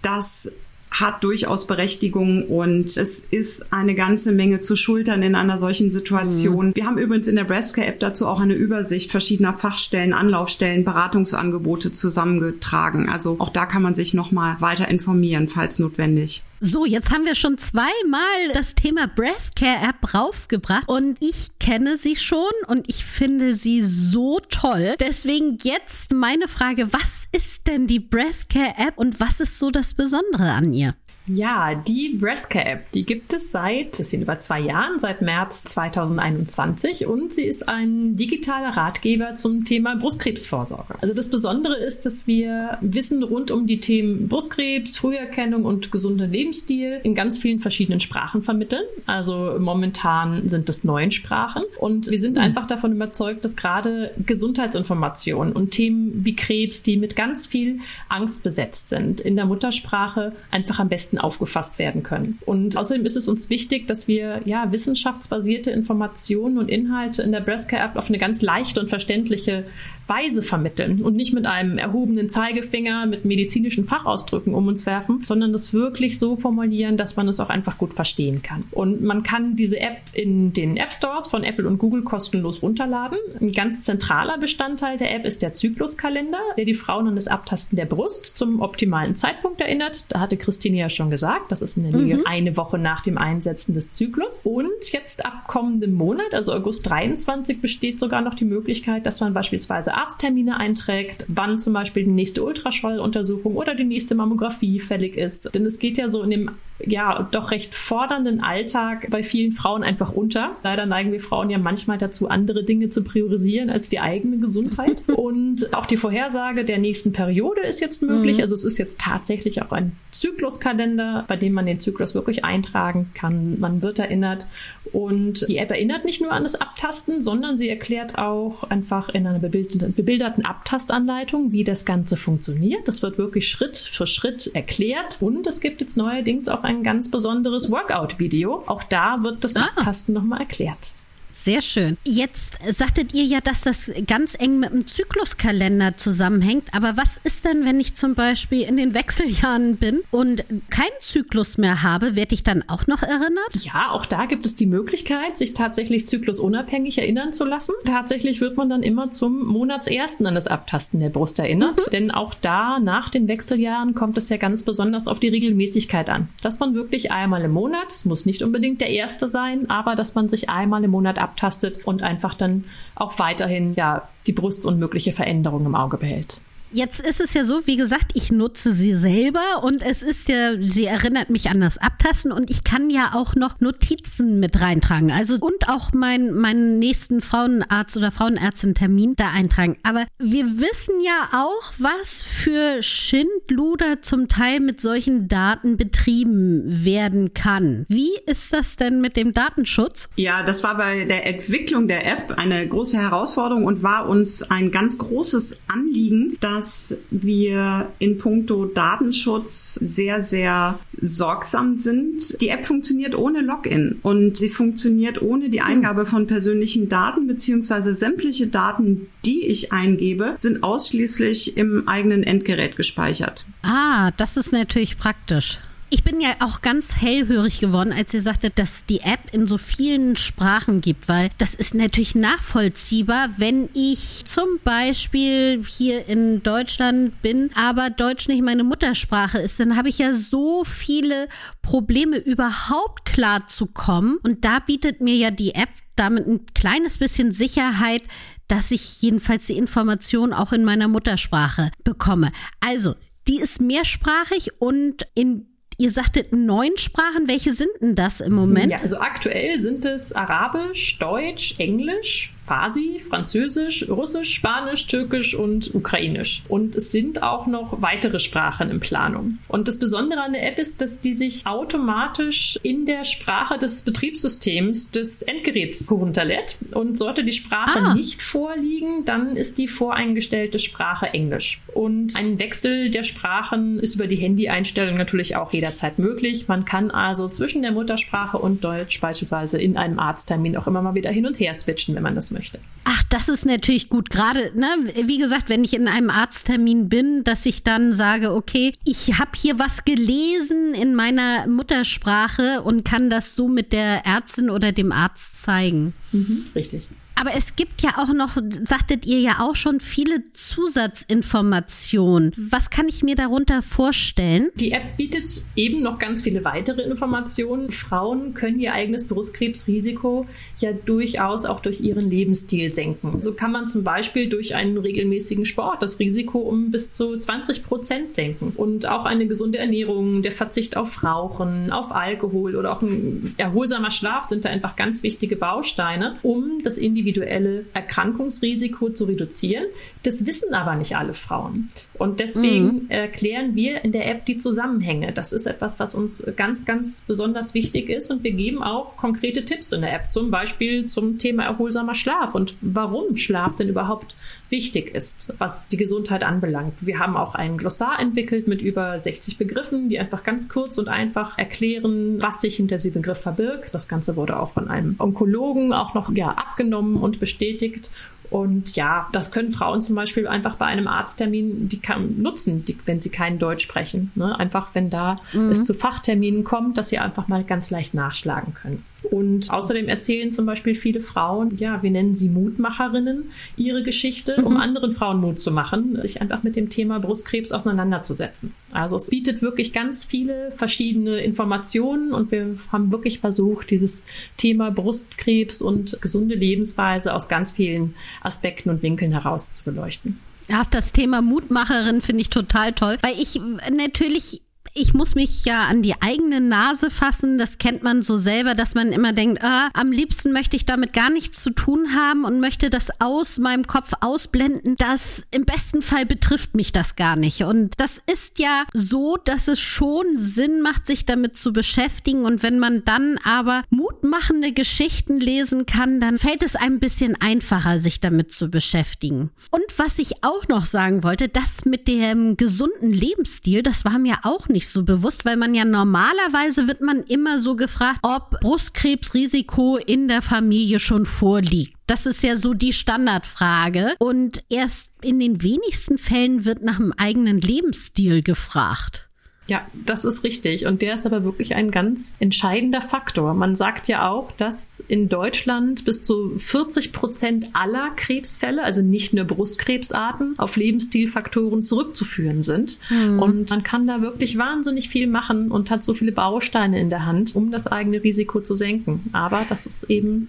Das 0.00 0.58
hat 0.90 1.22
durchaus 1.22 1.66
Berechtigung 1.66 2.44
und 2.44 2.96
es 2.96 3.18
ist 3.18 3.72
eine 3.72 3.94
ganze 3.94 4.32
Menge 4.32 4.60
zu 4.60 4.76
schultern 4.76 5.22
in 5.22 5.34
einer 5.34 5.58
solchen 5.58 5.90
Situation. 5.90 6.68
Mhm. 6.68 6.76
Wir 6.76 6.86
haben 6.86 6.98
übrigens 6.98 7.28
in 7.28 7.36
der 7.36 7.44
Breastcare 7.44 7.86
App 7.86 8.00
dazu 8.00 8.26
auch 8.26 8.40
eine 8.40 8.54
Übersicht 8.54 9.10
verschiedener 9.10 9.54
Fachstellen, 9.54 10.12
Anlaufstellen, 10.12 10.84
Beratungsangebote 10.84 11.92
zusammengetragen. 11.92 13.08
Also 13.08 13.36
auch 13.38 13.50
da 13.50 13.66
kann 13.66 13.82
man 13.82 13.94
sich 13.94 14.14
nochmal 14.14 14.56
weiter 14.60 14.88
informieren, 14.88 15.48
falls 15.48 15.78
notwendig. 15.78 16.42
So, 16.60 16.84
jetzt 16.84 17.12
haben 17.12 17.24
wir 17.24 17.36
schon 17.36 17.56
zweimal 17.56 18.48
das 18.52 18.74
Thema 18.74 19.06
Breast 19.06 19.54
Care 19.54 19.88
App 19.88 20.12
raufgebracht 20.12 20.88
und 20.88 21.16
ich 21.22 21.50
kenne 21.60 21.96
sie 21.96 22.16
schon 22.16 22.50
und 22.66 22.88
ich 22.88 23.04
finde 23.04 23.54
sie 23.54 23.82
so 23.82 24.40
toll. 24.40 24.96
Deswegen 24.98 25.58
jetzt 25.62 26.12
meine 26.12 26.48
Frage, 26.48 26.92
was 26.92 27.26
ist 27.30 27.68
denn 27.68 27.86
die 27.86 28.00
Breast 28.00 28.48
Care 28.48 28.74
App 28.76 28.98
und 28.98 29.20
was 29.20 29.38
ist 29.38 29.60
so 29.60 29.70
das 29.70 29.94
Besondere 29.94 30.50
an 30.50 30.74
ihr? 30.74 30.96
Ja, 31.28 31.74
die 31.74 32.16
Breastcare 32.18 32.64
App, 32.64 32.92
die 32.92 33.04
gibt 33.04 33.32
es 33.34 33.52
seit, 33.52 34.00
das 34.00 34.10
sind 34.10 34.22
über 34.22 34.38
zwei 34.38 34.60
Jahren, 34.60 34.98
seit 34.98 35.20
März 35.20 35.62
2021 35.64 37.06
und 37.06 37.34
sie 37.34 37.44
ist 37.44 37.68
ein 37.68 38.16
digitaler 38.16 38.76
Ratgeber 38.76 39.36
zum 39.36 39.64
Thema 39.64 39.96
Brustkrebsvorsorge. 39.96 40.94
Also 41.02 41.12
das 41.12 41.28
Besondere 41.28 41.76
ist, 41.76 42.06
dass 42.06 42.26
wir 42.26 42.78
Wissen 42.80 43.22
rund 43.22 43.50
um 43.50 43.66
die 43.66 43.80
Themen 43.80 44.28
Brustkrebs, 44.28 44.96
Früherkennung 44.96 45.64
und 45.64 45.92
gesunder 45.92 46.26
Lebensstil 46.26 47.00
in 47.02 47.14
ganz 47.14 47.36
vielen 47.36 47.60
verschiedenen 47.60 48.00
Sprachen 48.00 48.42
vermitteln. 48.42 48.84
Also 49.06 49.56
momentan 49.58 50.48
sind 50.48 50.68
es 50.68 50.82
neun 50.82 51.10
Sprachen 51.10 51.62
und 51.78 52.10
wir 52.10 52.20
sind 52.20 52.36
mhm. 52.36 52.42
einfach 52.42 52.66
davon 52.66 52.92
überzeugt, 52.92 53.44
dass 53.44 53.56
gerade 53.56 54.12
Gesundheitsinformationen 54.24 55.52
und 55.52 55.72
Themen 55.72 56.24
wie 56.24 56.34
Krebs, 56.34 56.82
die 56.82 56.96
mit 56.96 57.16
ganz 57.16 57.46
viel 57.46 57.80
Angst 58.08 58.42
besetzt 58.42 58.88
sind, 58.88 59.20
in 59.20 59.36
der 59.36 59.44
Muttersprache 59.44 60.32
einfach 60.50 60.78
am 60.78 60.88
besten 60.88 61.17
Nachrichten 61.18 61.20
aufgefasst 61.20 61.78
werden 61.78 62.02
können. 62.02 62.38
Und 62.46 62.76
außerdem 62.76 63.04
ist 63.04 63.16
es 63.16 63.28
uns 63.28 63.50
wichtig, 63.50 63.86
dass 63.86 64.08
wir 64.08 64.40
ja 64.44 64.70
wissenschaftsbasierte 64.72 65.70
Informationen 65.70 66.58
und 66.58 66.68
Inhalte 66.68 67.22
in 67.22 67.32
der 67.32 67.40
Breastcare 67.40 67.82
App 67.82 67.96
auf 67.96 68.08
eine 68.08 68.18
ganz 68.18 68.42
leichte 68.42 68.80
und 68.80 68.88
verständliche 68.88 69.64
Weise 70.08 70.42
vermitteln 70.42 71.02
und 71.02 71.14
nicht 71.14 71.34
mit 71.34 71.46
einem 71.46 71.78
erhobenen 71.78 72.28
Zeigefinger 72.28 73.06
mit 73.06 73.24
medizinischen 73.24 73.86
Fachausdrücken 73.86 74.54
um 74.54 74.66
uns 74.66 74.86
werfen, 74.86 75.22
sondern 75.22 75.52
das 75.52 75.74
wirklich 75.74 76.18
so 76.18 76.36
formulieren, 76.36 76.96
dass 76.96 77.16
man 77.16 77.28
es 77.28 77.40
auch 77.40 77.50
einfach 77.50 77.78
gut 77.78 77.94
verstehen 77.94 78.42
kann. 78.42 78.64
Und 78.70 79.02
man 79.02 79.22
kann 79.22 79.54
diese 79.54 79.78
App 79.80 79.98
in 80.12 80.52
den 80.52 80.76
App 80.76 80.92
Stores 80.92 81.26
von 81.26 81.44
Apple 81.44 81.66
und 81.66 81.78
Google 81.78 82.02
kostenlos 82.02 82.62
runterladen. 82.62 83.18
Ein 83.40 83.52
ganz 83.52 83.82
zentraler 83.82 84.38
Bestandteil 84.38 84.96
der 84.96 85.14
App 85.14 85.24
ist 85.24 85.42
der 85.42 85.52
Zykluskalender, 85.52 86.40
der 86.56 86.64
die 86.64 86.74
Frauen 86.74 87.08
an 87.08 87.14
das 87.14 87.28
Abtasten 87.28 87.76
der 87.76 87.84
Brust 87.86 88.36
zum 88.36 88.60
optimalen 88.60 89.14
Zeitpunkt 89.14 89.60
erinnert. 89.60 90.04
Da 90.08 90.20
hatte 90.20 90.36
Christine 90.36 90.78
ja 90.78 90.88
schon 90.88 91.10
gesagt, 91.10 91.52
das 91.52 91.60
ist 91.62 91.76
in 91.76 91.90
der 91.90 92.00
Regel 92.00 92.18
mhm. 92.18 92.26
eine 92.26 92.56
Woche 92.56 92.78
nach 92.78 93.02
dem 93.02 93.18
Einsetzen 93.18 93.74
des 93.74 93.92
Zyklus. 93.92 94.42
Und 94.44 94.92
jetzt 94.92 95.26
ab 95.26 95.44
kommendem 95.46 95.92
Monat, 95.92 96.32
also 96.32 96.52
August 96.54 96.88
23, 96.88 97.60
besteht 97.60 98.00
sogar 98.00 98.22
noch 98.22 98.34
die 98.34 98.44
Möglichkeit, 98.44 99.04
dass 99.04 99.20
man 99.20 99.34
beispielsweise 99.34 99.97
Arzttermine 99.98 100.58
einträgt, 100.58 101.26
wann 101.28 101.58
zum 101.58 101.72
Beispiel 101.72 102.04
die 102.04 102.10
nächste 102.10 102.44
Ultraschalluntersuchung 102.44 103.56
oder 103.56 103.74
die 103.74 103.84
nächste 103.84 104.14
Mammographie 104.14 104.78
fällig 104.78 105.16
ist. 105.16 105.54
Denn 105.54 105.66
es 105.66 105.78
geht 105.78 105.98
ja 105.98 106.08
so 106.08 106.22
in 106.22 106.30
dem 106.30 106.50
ja 106.84 107.28
doch 107.30 107.50
recht 107.50 107.74
fordernden 107.74 108.40
Alltag 108.40 109.08
bei 109.10 109.22
vielen 109.22 109.52
Frauen 109.52 109.82
einfach 109.82 110.12
unter. 110.12 110.52
Leider 110.62 110.86
neigen 110.86 111.12
wir 111.12 111.20
Frauen 111.20 111.50
ja 111.50 111.58
manchmal 111.58 111.98
dazu, 111.98 112.28
andere 112.28 112.62
Dinge 112.64 112.88
zu 112.88 113.02
priorisieren 113.02 113.70
als 113.70 113.88
die 113.88 114.00
eigene 114.00 114.38
Gesundheit. 114.38 115.02
Und 115.08 115.74
auch 115.74 115.86
die 115.86 115.96
Vorhersage 115.96 116.64
der 116.64 116.78
nächsten 116.78 117.12
Periode 117.12 117.62
ist 117.62 117.80
jetzt 117.80 118.02
möglich. 118.02 118.36
Mhm. 118.36 118.42
Also 118.42 118.54
es 118.54 118.64
ist 118.64 118.78
jetzt 118.78 119.00
tatsächlich 119.00 119.62
auch 119.62 119.72
ein 119.72 119.92
Zykluskalender, 120.12 121.24
bei 121.26 121.36
dem 121.36 121.52
man 121.52 121.66
den 121.66 121.80
Zyklus 121.80 122.14
wirklich 122.14 122.44
eintragen 122.44 123.10
kann. 123.14 123.58
Man 123.58 123.82
wird 123.82 123.98
erinnert. 123.98 124.46
Und 124.92 125.48
die 125.48 125.58
App 125.58 125.70
erinnert 125.70 126.04
nicht 126.04 126.22
nur 126.22 126.32
an 126.32 126.44
das 126.44 126.54
Abtasten, 126.54 127.20
sondern 127.20 127.58
sie 127.58 127.68
erklärt 127.68 128.18
auch 128.18 128.64
einfach 128.64 129.08
in 129.08 129.26
einer 129.26 129.38
bebildeten, 129.38 129.87
bebilderten 129.92 130.44
Abtastanleitung, 130.44 131.52
wie 131.52 131.64
das 131.64 131.84
Ganze 131.84 132.16
funktioniert. 132.16 132.86
Das 132.86 133.02
wird 133.02 133.18
wirklich 133.18 133.48
Schritt 133.48 133.76
für 133.76 134.06
Schritt 134.06 134.50
erklärt. 134.54 135.18
Und 135.20 135.46
es 135.46 135.60
gibt 135.60 135.80
jetzt 135.80 135.96
neuerdings 135.96 136.48
auch 136.48 136.64
ein 136.64 136.82
ganz 136.82 137.10
besonderes 137.10 137.70
Workout-Video. 137.70 138.64
Auch 138.66 138.82
da 138.82 139.22
wird 139.22 139.44
das 139.44 139.56
ah. 139.56 139.68
Abtasten 139.76 140.14
nochmal 140.14 140.40
erklärt. 140.40 140.92
Sehr 141.40 141.62
schön. 141.62 141.96
Jetzt 142.02 142.58
sagtet 142.66 143.14
ihr 143.14 143.22
ja, 143.22 143.40
dass 143.40 143.60
das 143.60 143.92
ganz 144.08 144.34
eng 144.38 144.58
mit 144.58 144.72
dem 144.72 144.88
Zykluskalender 144.88 145.96
zusammenhängt. 145.96 146.64
Aber 146.72 146.96
was 146.96 147.20
ist 147.22 147.44
denn, 147.44 147.64
wenn 147.64 147.78
ich 147.78 147.94
zum 147.94 148.16
Beispiel 148.16 148.62
in 148.62 148.76
den 148.76 148.92
Wechseljahren 148.92 149.76
bin 149.76 150.00
und 150.10 150.44
keinen 150.68 150.98
Zyklus 150.98 151.56
mehr 151.56 151.84
habe? 151.84 152.16
Werde 152.16 152.34
ich 152.34 152.42
dann 152.42 152.64
auch 152.68 152.88
noch 152.88 153.04
erinnert? 153.04 153.54
Ja, 153.54 153.92
auch 153.92 154.04
da 154.04 154.26
gibt 154.26 154.46
es 154.46 154.56
die 154.56 154.66
Möglichkeit, 154.66 155.38
sich 155.38 155.54
tatsächlich 155.54 156.08
zyklusunabhängig 156.08 156.98
erinnern 156.98 157.32
zu 157.32 157.44
lassen. 157.44 157.72
Tatsächlich 157.84 158.40
wird 158.40 158.56
man 158.56 158.68
dann 158.68 158.82
immer 158.82 159.10
zum 159.10 159.46
Monatsersten 159.46 160.26
an 160.26 160.34
das 160.34 160.48
Abtasten 160.48 160.98
der 160.98 161.10
Brust 161.10 161.38
erinnert. 161.38 161.86
Mhm. 161.86 161.90
Denn 161.92 162.10
auch 162.10 162.34
da, 162.34 162.80
nach 162.80 163.10
den 163.10 163.28
Wechseljahren, 163.28 163.94
kommt 163.94 164.18
es 164.18 164.28
ja 164.28 164.38
ganz 164.38 164.64
besonders 164.64 165.06
auf 165.06 165.20
die 165.20 165.28
Regelmäßigkeit 165.28 166.10
an. 166.10 166.30
Dass 166.42 166.58
man 166.58 166.74
wirklich 166.74 167.12
einmal 167.12 167.42
im 167.42 167.52
Monat, 167.52 167.92
es 167.92 168.04
muss 168.04 168.26
nicht 168.26 168.42
unbedingt 168.42 168.80
der 168.80 168.90
erste 168.90 169.30
sein, 169.30 169.70
aber 169.70 169.94
dass 169.94 170.16
man 170.16 170.28
sich 170.28 170.50
einmal 170.50 170.82
im 170.82 170.90
Monat 170.90 171.27
abtastet 171.28 171.86
und 171.86 172.02
einfach 172.02 172.34
dann 172.34 172.64
auch 172.94 173.18
weiterhin 173.18 173.74
ja 173.74 174.08
die 174.26 174.32
Brust 174.32 174.66
und 174.66 174.78
mögliche 174.78 175.12
Veränderungen 175.12 175.66
im 175.66 175.74
Auge 175.74 175.96
behält. 175.96 176.40
Jetzt 176.70 177.00
ist 177.00 177.20
es 177.20 177.32
ja 177.32 177.44
so, 177.44 177.66
wie 177.66 177.76
gesagt, 177.76 178.12
ich 178.14 178.30
nutze 178.30 178.72
sie 178.72 178.94
selber 178.94 179.62
und 179.62 179.82
es 179.82 180.02
ist 180.02 180.28
ja, 180.28 180.60
sie 180.60 180.84
erinnert 180.84 181.30
mich 181.30 181.48
an 181.48 181.60
das 181.60 181.78
Abtasten 181.78 182.30
und 182.30 182.50
ich 182.50 182.62
kann 182.62 182.90
ja 182.90 183.12
auch 183.14 183.34
noch 183.34 183.60
Notizen 183.60 184.38
mit 184.38 184.60
reintragen. 184.60 185.10
Also 185.10 185.36
und 185.40 185.68
auch 185.68 185.92
mein, 185.92 186.32
meinen 186.32 186.78
nächsten 186.78 187.22
Frauenarzt 187.22 187.96
oder 187.96 188.12
Frauenärztin-Termin 188.12 189.16
da 189.16 189.30
eintragen. 189.30 189.78
Aber 189.82 190.04
wir 190.18 190.44
wissen 190.58 191.00
ja 191.00 191.30
auch, 191.32 191.72
was 191.78 192.22
für 192.22 192.82
Schindluder 192.82 194.02
zum 194.02 194.28
Teil 194.28 194.60
mit 194.60 194.80
solchen 194.80 195.28
Daten 195.28 195.78
betrieben 195.78 196.84
werden 196.84 197.32
kann. 197.32 197.86
Wie 197.88 198.12
ist 198.26 198.52
das 198.52 198.76
denn 198.76 199.00
mit 199.00 199.16
dem 199.16 199.32
Datenschutz? 199.32 200.08
Ja, 200.16 200.42
das 200.42 200.62
war 200.62 200.76
bei 200.76 201.04
der 201.04 201.26
Entwicklung 201.26 201.88
der 201.88 202.06
App 202.06 202.32
eine 202.36 202.66
große 202.68 202.98
Herausforderung 202.98 203.64
und 203.64 203.82
war 203.82 204.08
uns 204.08 204.42
ein 204.42 204.70
ganz 204.70 204.98
großes 204.98 205.62
Anliegen, 205.68 206.36
da 206.40 206.57
dass 206.58 206.98
wir 207.12 207.88
in 208.00 208.18
puncto 208.18 208.64
Datenschutz 208.64 209.78
sehr, 209.80 210.24
sehr 210.24 210.80
sorgsam 211.00 211.78
sind. 211.78 212.40
Die 212.40 212.48
App 212.48 212.66
funktioniert 212.66 213.16
ohne 213.16 213.42
Login 213.42 214.00
und 214.02 214.36
sie 214.36 214.48
funktioniert 214.48 215.22
ohne 215.22 215.50
die 215.50 215.60
Eingabe 215.60 216.04
von 216.04 216.26
persönlichen 216.26 216.88
Daten 216.88 217.28
beziehungsweise 217.28 217.94
sämtliche 217.94 218.48
Daten, 218.48 219.06
die 219.24 219.46
ich 219.46 219.72
eingebe, 219.72 220.34
sind 220.38 220.64
ausschließlich 220.64 221.56
im 221.56 221.86
eigenen 221.86 222.24
Endgerät 222.24 222.74
gespeichert. 222.74 223.46
Ah, 223.62 224.10
das 224.16 224.36
ist 224.36 224.52
natürlich 224.52 224.98
praktisch. 224.98 225.60
Ich 225.90 226.04
bin 226.04 226.20
ja 226.20 226.34
auch 226.40 226.60
ganz 226.60 226.96
hellhörig 226.96 227.60
geworden, 227.60 227.94
als 227.94 228.12
ihr 228.12 228.20
sagtet, 228.20 228.58
dass 228.58 228.84
die 228.84 229.00
App 229.00 229.32
in 229.32 229.46
so 229.46 229.56
vielen 229.56 230.16
Sprachen 230.16 230.82
gibt, 230.82 231.08
weil 231.08 231.30
das 231.38 231.54
ist 231.54 231.74
natürlich 231.74 232.14
nachvollziehbar, 232.14 233.30
wenn 233.38 233.70
ich 233.72 234.26
zum 234.26 234.48
Beispiel 234.64 235.64
hier 235.66 236.06
in 236.06 236.42
Deutschland 236.42 237.22
bin, 237.22 237.50
aber 237.54 237.88
Deutsch 237.88 238.28
nicht 238.28 238.42
meine 238.42 238.64
Muttersprache 238.64 239.38
ist, 239.38 239.60
dann 239.60 239.76
habe 239.76 239.88
ich 239.88 239.96
ja 239.96 240.12
so 240.12 240.62
viele 240.64 241.26
Probleme, 241.62 242.18
überhaupt 242.18 243.06
klar 243.06 243.46
zu 243.46 243.64
kommen. 243.64 244.18
Und 244.22 244.44
da 244.44 244.58
bietet 244.58 245.00
mir 245.00 245.14
ja 245.14 245.30
die 245.30 245.54
App 245.54 245.70
damit 245.96 246.26
ein 246.26 246.44
kleines 246.54 246.98
bisschen 246.98 247.32
Sicherheit, 247.32 248.02
dass 248.46 248.72
ich 248.72 249.00
jedenfalls 249.00 249.46
die 249.46 249.56
Information 249.56 250.34
auch 250.34 250.52
in 250.52 250.64
meiner 250.64 250.88
Muttersprache 250.88 251.70
bekomme. 251.82 252.30
Also, 252.60 252.94
die 253.26 253.40
ist 253.40 253.62
mehrsprachig 253.62 254.60
und 254.60 255.06
in 255.14 255.46
Ihr 255.80 255.92
sagtet 255.92 256.32
neun 256.32 256.76
Sprachen. 256.76 257.28
Welche 257.28 257.52
sind 257.52 257.70
denn 257.80 257.94
das 257.94 258.20
im 258.20 258.32
Moment? 258.32 258.72
Ja, 258.72 258.78
also 258.78 258.98
aktuell 258.98 259.60
sind 259.60 259.84
es 259.84 260.12
Arabisch, 260.12 260.98
Deutsch, 260.98 261.54
Englisch, 261.58 262.34
Farsi, 262.48 262.98
Französisch, 262.98 263.86
Russisch, 263.90 264.32
Spanisch, 264.32 264.86
Türkisch 264.86 265.34
und 265.34 265.74
Ukrainisch. 265.74 266.42
Und 266.48 266.76
es 266.76 266.90
sind 266.90 267.22
auch 267.22 267.46
noch 267.46 267.82
weitere 267.82 268.18
Sprachen 268.18 268.70
in 268.70 268.80
Planung. 268.80 269.36
Und 269.48 269.68
das 269.68 269.78
Besondere 269.78 270.22
an 270.22 270.32
der 270.32 270.50
App 270.50 270.58
ist, 270.58 270.80
dass 270.80 271.02
die 271.02 271.12
sich 271.12 271.46
automatisch 271.46 272.58
in 272.62 272.86
der 272.86 273.04
Sprache 273.04 273.58
des 273.58 273.82
Betriebssystems 273.82 274.92
des 274.92 275.20
Endgeräts 275.20 275.90
herunterlädt. 275.90 276.56
Und 276.72 276.96
sollte 276.96 277.22
die 277.22 277.32
Sprache 277.32 277.80
ah. 277.80 277.94
nicht 277.94 278.22
vorliegen, 278.22 279.04
dann 279.04 279.36
ist 279.36 279.58
die 279.58 279.68
voreingestellte 279.68 280.58
Sprache 280.58 281.08
Englisch. 281.08 281.60
Und 281.74 282.16
ein 282.16 282.40
Wechsel 282.40 282.90
der 282.90 283.02
Sprachen 283.02 283.78
ist 283.78 283.96
über 283.96 284.06
die 284.06 284.16
Handy-Einstellung 284.16 284.96
natürlich 284.96 285.36
auch 285.36 285.52
jederzeit 285.52 285.98
möglich. 285.98 286.48
Man 286.48 286.64
kann 286.64 286.90
also 286.90 287.28
zwischen 287.28 287.60
der 287.60 287.72
Muttersprache 287.72 288.38
und 288.38 288.64
Deutsch 288.64 289.02
beispielsweise 289.02 289.60
in 289.60 289.76
einem 289.76 289.98
Arzttermin 289.98 290.56
auch 290.56 290.66
immer 290.66 290.80
mal 290.80 290.94
wieder 290.94 291.10
hin 291.10 291.26
und 291.26 291.38
her 291.38 291.52
switchen, 291.52 291.94
wenn 291.94 292.02
man 292.02 292.14
das 292.14 292.30
möchte 292.30 292.37
möchte. 292.38 292.58
Ach, 292.84 293.02
das 293.10 293.28
ist 293.28 293.44
natürlich 293.44 293.90
gut. 293.90 294.08
Gerade, 294.08 294.50
ne, 294.54 294.66
wie 295.04 295.18
gesagt, 295.18 295.50
wenn 295.50 295.62
ich 295.62 295.74
in 295.74 295.88
einem 295.88 296.08
Arzttermin 296.08 296.88
bin, 296.88 297.22
dass 297.22 297.44
ich 297.44 297.62
dann 297.62 297.92
sage, 297.92 298.32
okay, 298.32 298.74
ich 298.84 299.18
habe 299.18 299.32
hier 299.36 299.58
was 299.58 299.84
gelesen 299.84 300.72
in 300.72 300.94
meiner 300.94 301.46
Muttersprache 301.46 302.62
und 302.62 302.86
kann 302.86 303.10
das 303.10 303.36
so 303.36 303.46
mit 303.46 303.74
der 303.74 304.06
Ärztin 304.06 304.48
oder 304.48 304.72
dem 304.72 304.90
Arzt 304.90 305.42
zeigen. 305.42 305.92
Mhm, 306.12 306.44
richtig. 306.54 306.88
Aber 307.20 307.32
es 307.36 307.56
gibt 307.56 307.82
ja 307.82 307.98
auch 307.98 308.12
noch, 308.12 308.36
sagtet 308.64 309.04
ihr 309.04 309.18
ja 309.18 309.40
auch 309.40 309.56
schon, 309.56 309.80
viele 309.80 310.22
Zusatzinformationen. 310.32 312.32
Was 312.36 312.70
kann 312.70 312.88
ich 312.88 313.02
mir 313.02 313.16
darunter 313.16 313.62
vorstellen? 313.62 314.50
Die 314.54 314.70
App 314.70 314.96
bietet 314.96 315.42
eben 315.56 315.82
noch 315.82 315.98
ganz 315.98 316.22
viele 316.22 316.44
weitere 316.44 316.82
Informationen. 316.82 317.72
Frauen 317.72 318.34
können 318.34 318.60
ihr 318.60 318.72
eigenes 318.72 319.08
Brustkrebsrisiko 319.08 320.26
ja 320.58 320.72
durchaus 320.72 321.44
auch 321.44 321.58
durch 321.58 321.80
ihren 321.80 322.08
Lebensstil 322.08 322.70
senken. 322.70 323.20
So 323.20 323.34
kann 323.34 323.50
man 323.50 323.68
zum 323.68 323.82
Beispiel 323.82 324.28
durch 324.28 324.54
einen 324.54 324.78
regelmäßigen 324.78 325.44
Sport 325.44 325.82
das 325.82 325.98
Risiko 325.98 326.38
um 326.38 326.70
bis 326.70 326.94
zu 326.94 327.16
20 327.16 327.64
Prozent 327.64 328.14
senken. 328.14 328.52
Und 328.54 328.88
auch 328.88 329.04
eine 329.04 329.26
gesunde 329.26 329.58
Ernährung, 329.58 330.22
der 330.22 330.32
Verzicht 330.32 330.76
auf 330.76 331.02
Rauchen, 331.02 331.72
auf 331.72 331.90
Alkohol 331.90 332.54
oder 332.54 332.76
auch 332.76 332.82
ein 332.82 333.34
erholsamer 333.38 333.90
Schlaf 333.90 334.26
sind 334.26 334.44
da 334.44 334.50
einfach 334.50 334.76
ganz 334.76 335.02
wichtige 335.02 335.34
Bausteine, 335.34 336.16
um 336.22 336.62
das 336.62 336.78
Individuum 336.78 337.07
individuelle 337.08 337.64
Erkrankungsrisiko 337.72 338.90
zu 338.90 339.04
reduzieren. 339.06 339.64
Das 340.02 340.26
wissen 340.26 340.54
aber 340.54 340.76
nicht 340.76 340.96
alle 340.96 341.14
Frauen. 341.14 341.70
Und 341.94 342.20
deswegen 342.20 342.64
mhm. 342.64 342.90
erklären 342.90 343.54
wir 343.54 343.84
in 343.84 343.92
der 343.92 344.08
App 344.08 344.26
die 344.26 344.36
Zusammenhänge. 344.36 345.12
Das 345.12 345.32
ist 345.32 345.46
etwas, 345.46 345.80
was 345.80 345.94
uns 345.94 346.24
ganz, 346.36 346.64
ganz 346.64 347.02
besonders 347.06 347.54
wichtig 347.54 347.88
ist. 347.88 348.10
Und 348.10 348.22
wir 348.24 348.32
geben 348.32 348.62
auch 348.62 348.96
konkrete 348.96 349.44
Tipps 349.44 349.72
in 349.72 349.80
der 349.80 349.94
App, 349.94 350.12
zum 350.12 350.30
Beispiel 350.30 350.86
zum 350.86 351.18
Thema 351.18 351.44
erholsamer 351.44 351.94
Schlaf 351.94 352.34
und 352.34 352.54
warum 352.60 353.16
Schlaf 353.16 353.56
denn 353.56 353.68
überhaupt 353.68 354.14
wichtig 354.50 354.94
ist, 354.94 355.34
was 355.38 355.68
die 355.68 355.76
Gesundheit 355.76 356.22
anbelangt. 356.22 356.74
Wir 356.80 356.98
haben 356.98 357.16
auch 357.16 357.34
ein 357.34 357.58
Glossar 357.58 357.98
entwickelt 358.00 358.48
mit 358.48 358.62
über 358.62 358.98
60 358.98 359.38
Begriffen, 359.38 359.88
die 359.88 359.98
einfach 359.98 360.24
ganz 360.24 360.48
kurz 360.48 360.78
und 360.78 360.88
einfach 360.88 361.36
erklären, 361.38 362.22
was 362.22 362.40
sich 362.40 362.56
hinter 362.56 362.76
diesem 362.76 362.94
Begriff 362.94 363.18
verbirgt. 363.18 363.74
Das 363.74 363.88
Ganze 363.88 364.16
wurde 364.16 364.38
auch 364.38 364.52
von 364.52 364.68
einem 364.68 364.96
Onkologen 364.98 365.72
auch 365.72 365.94
noch 365.94 366.10
ja, 366.14 366.30
abgenommen 366.30 366.96
und 366.96 367.20
bestätigt. 367.20 367.90
Und 368.30 368.76
ja, 368.76 369.08
das 369.12 369.30
können 369.30 369.52
Frauen 369.52 369.80
zum 369.80 369.94
Beispiel 369.94 370.26
einfach 370.26 370.56
bei 370.56 370.66
einem 370.66 370.86
Arzttermin, 370.86 371.68
die 371.68 371.80
kann, 371.80 372.20
nutzen, 372.20 372.64
die, 372.64 372.76
wenn 372.84 373.00
sie 373.00 373.08
kein 373.08 373.38
Deutsch 373.38 373.64
sprechen. 373.64 374.12
Ne? 374.14 374.38
Einfach, 374.38 374.74
wenn 374.74 374.90
da 374.90 375.16
mhm. 375.32 375.50
es 375.50 375.64
zu 375.64 375.72
Fachterminen 375.72 376.44
kommt, 376.44 376.76
dass 376.76 376.90
sie 376.90 376.98
einfach 376.98 377.28
mal 377.28 377.42
ganz 377.42 377.70
leicht 377.70 377.94
nachschlagen 377.94 378.52
können. 378.54 378.84
Und 379.02 379.50
außerdem 379.50 379.88
erzählen 379.88 380.30
zum 380.30 380.44
Beispiel 380.44 380.74
viele 380.74 381.00
Frauen, 381.00 381.56
ja, 381.56 381.82
wir 381.82 381.90
nennen 381.90 382.14
sie 382.14 382.28
Mutmacherinnen, 382.28 383.30
ihre 383.56 383.82
Geschichte, 383.82 384.36
um 384.36 384.54
mhm. 384.54 384.60
anderen 384.60 384.92
Frauen 384.92 385.20
Mut 385.20 385.38
zu 385.38 385.50
machen, 385.50 386.00
sich 386.02 386.20
einfach 386.20 386.42
mit 386.42 386.56
dem 386.56 386.68
Thema 386.68 386.98
Brustkrebs 386.98 387.52
auseinanderzusetzen. 387.52 388.54
Also 388.72 388.96
es 388.96 389.08
bietet 389.08 389.40
wirklich 389.40 389.72
ganz 389.72 390.04
viele 390.04 390.52
verschiedene 390.52 391.20
Informationen 391.20 392.12
und 392.12 392.32
wir 392.32 392.56
haben 392.72 392.90
wirklich 392.90 393.20
versucht, 393.20 393.70
dieses 393.70 394.02
Thema 394.36 394.70
Brustkrebs 394.70 395.62
und 395.62 396.00
gesunde 396.02 396.34
Lebensweise 396.34 397.14
aus 397.14 397.28
ganz 397.28 397.52
vielen 397.52 397.94
Aspekten 398.22 398.68
und 398.68 398.82
Winkeln 398.82 399.12
herauszubeleuchten. 399.12 400.18
Ach, 400.50 400.66
das 400.66 400.92
Thema 400.92 401.22
Mutmacherin 401.22 402.00
finde 402.00 402.22
ich 402.22 402.30
total 402.30 402.72
toll, 402.72 402.96
weil 403.02 403.18
ich 403.20 403.38
natürlich 403.70 404.42
ich 404.74 404.94
muss 404.94 405.14
mich 405.14 405.44
ja 405.44 405.64
an 405.64 405.82
die 405.82 406.00
eigene 406.00 406.40
Nase 406.40 406.90
fassen. 406.90 407.38
Das 407.38 407.58
kennt 407.58 407.82
man 407.82 408.02
so 408.02 408.16
selber, 408.16 408.54
dass 408.54 408.74
man 408.74 408.92
immer 408.92 409.12
denkt, 409.12 409.42
ah, 409.42 409.70
am 409.74 409.92
liebsten 409.92 410.32
möchte 410.32 410.56
ich 410.56 410.66
damit 410.66 410.92
gar 410.92 411.10
nichts 411.10 411.42
zu 411.42 411.50
tun 411.50 411.94
haben 411.94 412.24
und 412.24 412.40
möchte 412.40 412.70
das 412.70 412.88
aus 413.00 413.38
meinem 413.38 413.66
Kopf 413.66 413.92
ausblenden. 414.00 414.76
Das 414.76 415.24
im 415.30 415.44
besten 415.44 415.82
Fall 415.82 416.06
betrifft 416.06 416.54
mich 416.54 416.72
das 416.72 416.96
gar 416.96 417.16
nicht. 417.16 417.42
Und 417.42 417.74
das 417.78 418.00
ist 418.10 418.38
ja 418.38 418.64
so, 418.72 419.16
dass 419.16 419.48
es 419.48 419.60
schon 419.60 420.18
Sinn 420.18 420.62
macht, 420.62 420.86
sich 420.86 421.06
damit 421.06 421.36
zu 421.36 421.52
beschäftigen. 421.52 422.24
Und 422.24 422.42
wenn 422.42 422.58
man 422.58 422.84
dann 422.84 423.18
aber 423.24 423.62
mutmachende 423.70 424.52
Geschichten 424.52 425.18
lesen 425.18 425.66
kann, 425.66 426.00
dann 426.00 426.18
fällt 426.18 426.42
es 426.42 426.56
ein 426.56 426.80
bisschen 426.80 427.16
einfacher, 427.20 427.78
sich 427.78 428.00
damit 428.00 428.32
zu 428.32 428.50
beschäftigen. 428.50 429.30
Und 429.50 429.64
was 429.76 429.98
ich 429.98 430.24
auch 430.24 430.48
noch 430.48 430.66
sagen 430.66 431.02
wollte, 431.02 431.28
das 431.28 431.64
mit 431.64 431.88
dem 431.88 432.36
gesunden 432.36 432.92
Lebensstil, 432.92 433.62
das 433.62 433.84
war 433.84 433.98
mir 433.98 434.18
auch 434.22 434.48
nicht 434.48 434.57
nicht 434.58 434.68
so 434.70 434.82
bewusst, 434.82 435.24
weil 435.24 435.36
man 435.36 435.54
ja 435.54 435.64
normalerweise 435.64 436.66
wird 436.66 436.80
man 436.80 437.04
immer 437.04 437.38
so 437.38 437.54
gefragt, 437.54 438.00
ob 438.02 438.40
Brustkrebsrisiko 438.40 439.76
in 439.76 440.08
der 440.08 440.20
Familie 440.20 440.80
schon 440.80 441.06
vorliegt. 441.06 441.76
Das 441.86 442.06
ist 442.06 442.24
ja 442.24 442.34
so 442.34 442.54
die 442.54 442.72
Standardfrage. 442.72 443.94
Und 444.00 444.42
erst 444.48 444.92
in 445.00 445.20
den 445.20 445.42
wenigsten 445.42 445.96
Fällen 445.96 446.44
wird 446.44 446.60
nach 446.62 446.78
dem 446.78 446.92
eigenen 446.92 447.40
Lebensstil 447.40 448.22
gefragt. 448.22 449.07
Ja, 449.48 449.66
das 449.72 450.04
ist 450.04 450.24
richtig. 450.24 450.66
Und 450.66 450.82
der 450.82 450.94
ist 450.94 451.06
aber 451.06 451.24
wirklich 451.24 451.54
ein 451.54 451.70
ganz 451.70 452.14
entscheidender 452.20 452.82
Faktor. 452.82 453.32
Man 453.32 453.56
sagt 453.56 453.88
ja 453.88 454.06
auch, 454.08 454.30
dass 454.32 454.78
in 454.78 455.08
Deutschland 455.08 455.86
bis 455.86 456.04
zu 456.04 456.38
40 456.38 456.92
Prozent 456.92 457.46
aller 457.54 457.90
Krebsfälle, 457.96 458.62
also 458.62 458.82
nicht 458.82 459.14
nur 459.14 459.24
Brustkrebsarten, 459.24 460.38
auf 460.38 460.56
Lebensstilfaktoren 460.56 461.64
zurückzuführen 461.64 462.42
sind. 462.42 462.76
Mhm. 462.90 463.20
Und 463.20 463.50
man 463.50 463.62
kann 463.62 463.86
da 463.86 464.02
wirklich 464.02 464.36
wahnsinnig 464.36 464.90
viel 464.90 465.06
machen 465.06 465.50
und 465.50 465.70
hat 465.70 465.82
so 465.82 465.94
viele 465.94 466.12
Bausteine 466.12 466.78
in 466.78 466.90
der 466.90 467.06
Hand, 467.06 467.34
um 467.34 467.50
das 467.50 467.66
eigene 467.66 468.04
Risiko 468.04 468.42
zu 468.42 468.54
senken. 468.54 469.08
Aber 469.12 469.46
das 469.48 469.64
ist 469.64 469.84
eben 469.84 470.28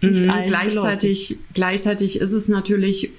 nicht 0.00 0.24
mhm, 0.24 0.46
gleichzeitig, 0.46 1.38
gleichzeitig 1.54 2.20
ist 2.20 2.32
es 2.32 2.46
natürlich 2.48 3.10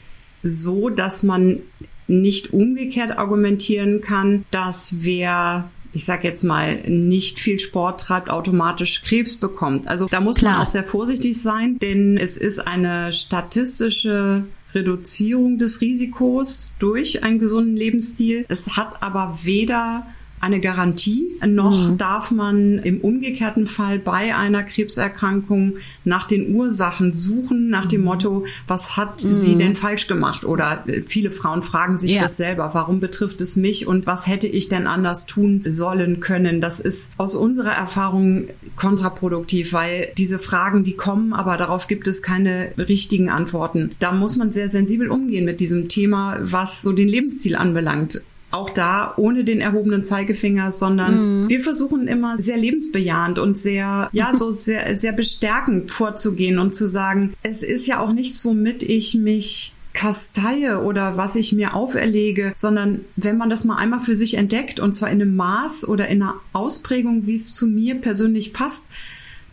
so, 0.43 0.89
dass 0.89 1.23
man 1.23 1.59
nicht 2.07 2.53
umgekehrt 2.53 3.17
argumentieren 3.17 4.01
kann, 4.01 4.45
dass 4.51 4.97
wer 5.01 5.69
ich 5.95 6.03
sag 6.03 6.25
jetzt 6.25 6.43
mal, 6.43 6.75
nicht 6.89 7.39
viel 7.39 7.57
Sport 7.57 8.01
treibt, 8.01 8.29
automatisch 8.29 9.01
Krebs 9.01 9.37
bekommt. 9.37 9.87
Also 9.87 10.07
da 10.07 10.19
muss 10.19 10.35
Klar. 10.35 10.55
man 10.55 10.63
auch 10.63 10.67
sehr 10.67 10.83
vorsichtig 10.83 11.41
sein, 11.41 11.79
denn 11.79 12.17
es 12.17 12.35
ist 12.35 12.59
eine 12.59 13.13
statistische 13.13 14.43
Reduzierung 14.73 15.57
des 15.57 15.79
Risikos 15.79 16.73
durch 16.79 17.23
einen 17.23 17.39
gesunden 17.39 17.77
Lebensstil. 17.77 18.45
Es 18.49 18.75
hat 18.75 19.01
aber 19.01 19.39
weder 19.43 20.05
eine 20.41 20.59
Garantie, 20.59 21.31
noch 21.45 21.91
mhm. 21.91 21.97
darf 21.97 22.29
man 22.29 22.77
im 22.79 23.01
umgekehrten 23.01 23.67
Fall 23.67 23.97
bei 23.97 24.35
einer 24.35 24.63
Krebserkrankung 24.63 25.77
nach 26.03 26.27
den 26.27 26.53
Ursachen 26.53 27.11
suchen, 27.11 27.69
nach 27.69 27.87
dem 27.87 28.01
mhm. 28.01 28.05
Motto, 28.05 28.45
was 28.67 28.95
hat 28.95 29.23
mhm. 29.23 29.33
sie 29.33 29.55
denn 29.55 29.75
falsch 29.75 30.07
gemacht? 30.07 30.45
Oder 30.45 30.83
äh, 30.87 31.01
viele 31.01 31.31
Frauen 31.31 31.63
fragen 31.63 31.97
sich 31.97 32.15
ja. 32.15 32.21
das 32.21 32.37
selber, 32.37 32.71
warum 32.73 32.99
betrifft 32.99 33.41
es 33.41 33.55
mich 33.55 33.87
und 33.87 34.05
was 34.05 34.27
hätte 34.27 34.47
ich 34.47 34.69
denn 34.69 34.87
anders 34.87 35.25
tun 35.25 35.63
sollen 35.65 36.19
können? 36.19 36.61
Das 36.61 36.79
ist 36.79 37.13
aus 37.17 37.33
unserer 37.33 37.73
Erfahrung 37.73 38.49
kontraproduktiv, 38.75 39.73
weil 39.73 40.09
diese 40.17 40.37
Fragen, 40.37 40.83
die 40.83 40.95
kommen, 40.95 41.33
aber 41.33 41.57
darauf 41.57 41.87
gibt 41.87 42.07
es 42.07 42.21
keine 42.21 42.71
richtigen 42.77 43.29
Antworten. 43.29 43.91
Da 43.99 44.11
muss 44.11 44.35
man 44.35 44.51
sehr 44.51 44.69
sensibel 44.69 45.09
umgehen 45.09 45.45
mit 45.45 45.59
diesem 45.59 45.87
Thema, 45.87 46.37
was 46.41 46.81
so 46.81 46.91
den 46.91 47.07
Lebensstil 47.07 47.55
anbelangt 47.55 48.21
auch 48.55 48.69
da 48.69 49.13
ohne 49.17 49.43
den 49.43 49.61
erhobenen 49.61 50.03
Zeigefinger, 50.03 50.71
sondern 50.71 51.43
mhm. 51.43 51.49
wir 51.49 51.61
versuchen 51.61 52.07
immer 52.07 52.41
sehr 52.41 52.57
lebensbejahend 52.57 53.39
und 53.39 53.57
sehr, 53.57 54.09
ja, 54.11 54.33
so 54.33 54.51
sehr, 54.53 54.97
sehr 54.97 55.11
bestärkend 55.11 55.91
vorzugehen 55.91 56.59
und 56.59 56.73
zu 56.73 56.87
sagen, 56.87 57.33
es 57.43 57.63
ist 57.63 57.85
ja 57.85 57.99
auch 57.99 58.13
nichts, 58.13 58.43
womit 58.45 58.83
ich 58.83 59.15
mich 59.15 59.73
kasteie 59.93 60.81
oder 60.81 61.17
was 61.17 61.35
ich 61.35 61.53
mir 61.53 61.73
auferlege, 61.73 62.53
sondern 62.57 63.05
wenn 63.15 63.37
man 63.37 63.49
das 63.49 63.63
mal 63.63 63.77
einmal 63.77 64.01
für 64.01 64.15
sich 64.15 64.35
entdeckt 64.35 64.79
und 64.79 64.93
zwar 64.93 65.09
in 65.09 65.21
einem 65.21 65.35
Maß 65.35 65.87
oder 65.87 66.07
in 66.09 66.21
einer 66.21 66.35
Ausprägung, 66.51 67.25
wie 67.27 67.35
es 67.35 67.53
zu 67.53 67.65
mir 67.65 67.95
persönlich 67.95 68.53
passt, 68.53 68.89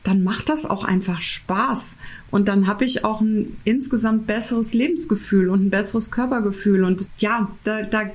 dann 0.03 0.25
macht 0.25 0.49
das 0.49 0.67
auch 0.67 0.85
einfach 0.85 1.21
Spaß. 1.21 1.99
Und 2.33 2.49
dann 2.49 2.67
habe 2.67 2.87
ich 2.87 3.05
auch 3.05 3.21
ein 3.21 3.59
insgesamt 3.65 4.27
besseres 4.27 4.73
Lebensgefühl 4.73 5.51
und 5.51 5.67
ein 5.67 5.71
besseres 5.71 6.11
Körpergefühl. 6.11 6.83
Und 6.83 7.09
ja, 7.19 7.51
da, 7.63 7.83
da 7.83 8.11